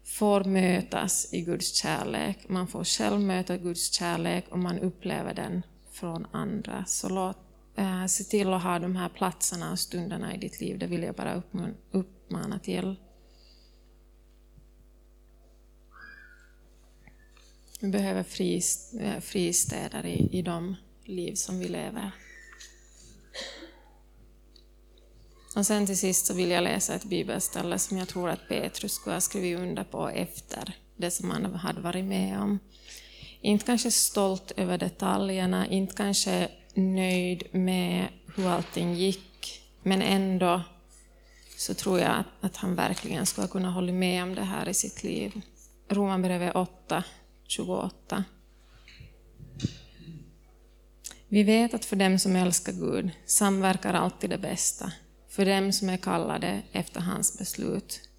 får 0.04 0.43
mötas 0.43 1.34
i 1.34 1.41
Guds 1.41 1.76
kärlek. 1.76 2.38
Man 2.48 2.67
får 2.67 2.84
själv 2.84 3.22
möta 3.22 3.58
Guds 3.58 3.91
kärlek 3.91 4.46
och 4.50 4.60
man 4.60 4.80
upplever 4.80 5.34
den 5.34 5.63
från 5.91 6.28
andra. 6.32 6.86
Så 6.88 7.10
låt, 7.10 7.38
äh, 7.76 8.06
se 8.06 8.24
till 8.24 8.54
att 8.54 8.63
ha 8.63 8.80
de 8.80 8.96
här 8.96 9.10
platserna 9.10 9.72
och 9.72 9.80
stunderna 9.80 10.36
i 10.36 10.38
ditt 10.38 10.62
liv, 10.62 10.80
det 10.80 10.88
vill 10.88 11.04
jag 11.04 11.15
bara 11.15 11.41
uppmana 11.91 12.60
till. 12.60 12.96
Vi 17.84 17.89
behöver 17.89 18.26
eh, 19.00 19.19
fristäder 19.22 20.06
i, 20.06 20.30
i 20.32 20.41
de 20.41 20.76
liv 21.06 21.36
som 21.36 21.60
vi 21.60 21.67
lever. 21.67 22.12
Och 25.56 25.65
sen 25.65 25.86
till 25.86 25.98
sist 25.98 26.26
så 26.26 26.34
vill 26.34 26.52
jag 26.52 26.63
läsa 26.63 26.96
ett 26.96 27.04
bibelställe 27.04 27.80
som 27.80 27.98
jag 27.98 28.08
tror 28.08 28.30
att 28.30 28.48
Petrus 28.48 28.93
skulle 28.93 29.15
ha 29.15 29.22
skrivit 29.22 29.60
under 29.60 29.84
på 29.84 30.10
efter 30.10 30.76
det 30.98 31.12
som 31.12 31.30
han 31.30 31.56
hade 31.56 31.82
varit 31.82 32.06
med 32.06 32.39
om. 32.41 32.60
Inte 33.41 33.65
kanske 33.65 33.91
stolt 33.91 34.52
över 34.56 34.78
detaljerna, 34.78 35.67
inte 35.67 35.96
kanske 35.96 36.50
nöjd 36.74 37.43
med 37.52 38.08
hur 38.36 38.48
allting 38.48 38.93
gick, 38.93 39.62
men 39.82 40.02
ändå 40.02 40.62
så 41.58 41.74
tror 41.74 42.00
jag 42.00 42.12
att, 42.12 42.28
att 42.41 42.56
han 42.56 42.76
verkligen 42.76 43.26
skulle 43.26 43.48
kunna 43.48 43.72
hålla 43.72 43.93
med 43.93 44.24
om 44.24 44.36
det 44.36 44.43
här 44.43 44.69
i 44.69 44.74
sitt 44.74 45.04
liv. 45.04 45.41
Romarbrevet 45.89 46.56
8, 46.56 47.04
28. 47.47 48.23
Vi 51.27 51.43
vet 51.43 51.73
att 51.73 51.86
för 51.86 51.95
dem 51.95 52.19
som 52.19 52.36
älskar 52.36 52.73
Gud 52.73 53.12
samverkar 53.25 53.93
alltid 53.93 54.29
det 54.29 54.38
bästa, 54.38 54.91
för 55.29 55.45
dem 55.45 55.71
som 55.71 55.89
är 55.89 55.97
kallade 55.97 56.62
efter 56.71 57.01
hans 57.01 57.38
beslut. 57.38 58.10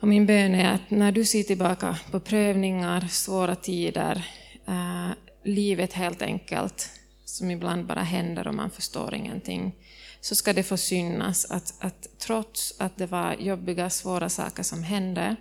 Och 0.00 0.08
min 0.08 0.26
bön 0.26 0.54
är 0.54 0.74
att 0.74 0.90
när 0.90 1.12
du 1.12 1.24
ser 1.24 1.42
tillbaka 1.42 1.98
på 2.10 2.20
prövningar, 2.20 3.08
svåra 3.08 3.56
tider, 3.56 4.26
eh, 4.66 5.10
livet 5.44 5.92
helt 5.92 6.22
enkelt, 6.22 6.90
som 7.24 7.50
ibland 7.50 7.86
bara 7.86 8.02
händer 8.02 8.48
och 8.48 8.54
man 8.54 8.70
förstår 8.70 9.14
ingenting, 9.14 9.74
så 10.20 10.34
ska 10.34 10.52
det 10.52 10.62
få 10.62 10.76
synas 10.76 11.50
att, 11.50 11.74
att 11.78 12.08
trots 12.18 12.74
att 12.78 12.96
det 12.96 13.06
var 13.06 13.34
jobbiga, 13.34 13.90
svåra 13.90 14.28
saker 14.28 14.62
som 14.62 14.82
hände, 14.82 15.36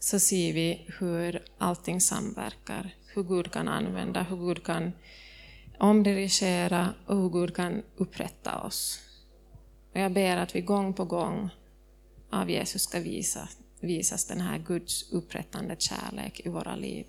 så 0.00 0.18
ser 0.18 0.52
vi 0.52 0.86
hur 0.98 1.42
allting 1.58 2.00
samverkar, 2.00 2.94
hur 3.06 3.22
Gud 3.22 3.52
kan 3.52 3.68
använda, 3.68 4.22
hur 4.22 4.36
Gud 4.36 4.64
kan 4.64 4.92
omdirigera 5.78 6.94
och 7.06 7.16
hur 7.16 7.28
Gud 7.28 7.56
kan 7.56 7.82
upprätta 7.96 8.62
oss. 8.62 9.00
Och 9.92 10.00
jag 10.00 10.12
ber 10.12 10.36
att 10.36 10.54
vi 10.54 10.60
gång 10.60 10.94
på 10.94 11.04
gång 11.04 11.50
av 12.30 12.50
Jesus 12.50 12.82
ska 12.82 13.00
visa, 13.00 13.48
visas 13.80 14.24
den 14.24 14.40
här 14.40 14.58
Guds 14.58 15.12
upprättande 15.12 15.76
kärlek 15.78 16.40
i 16.44 16.48
våra 16.48 16.76
liv. 16.76 17.06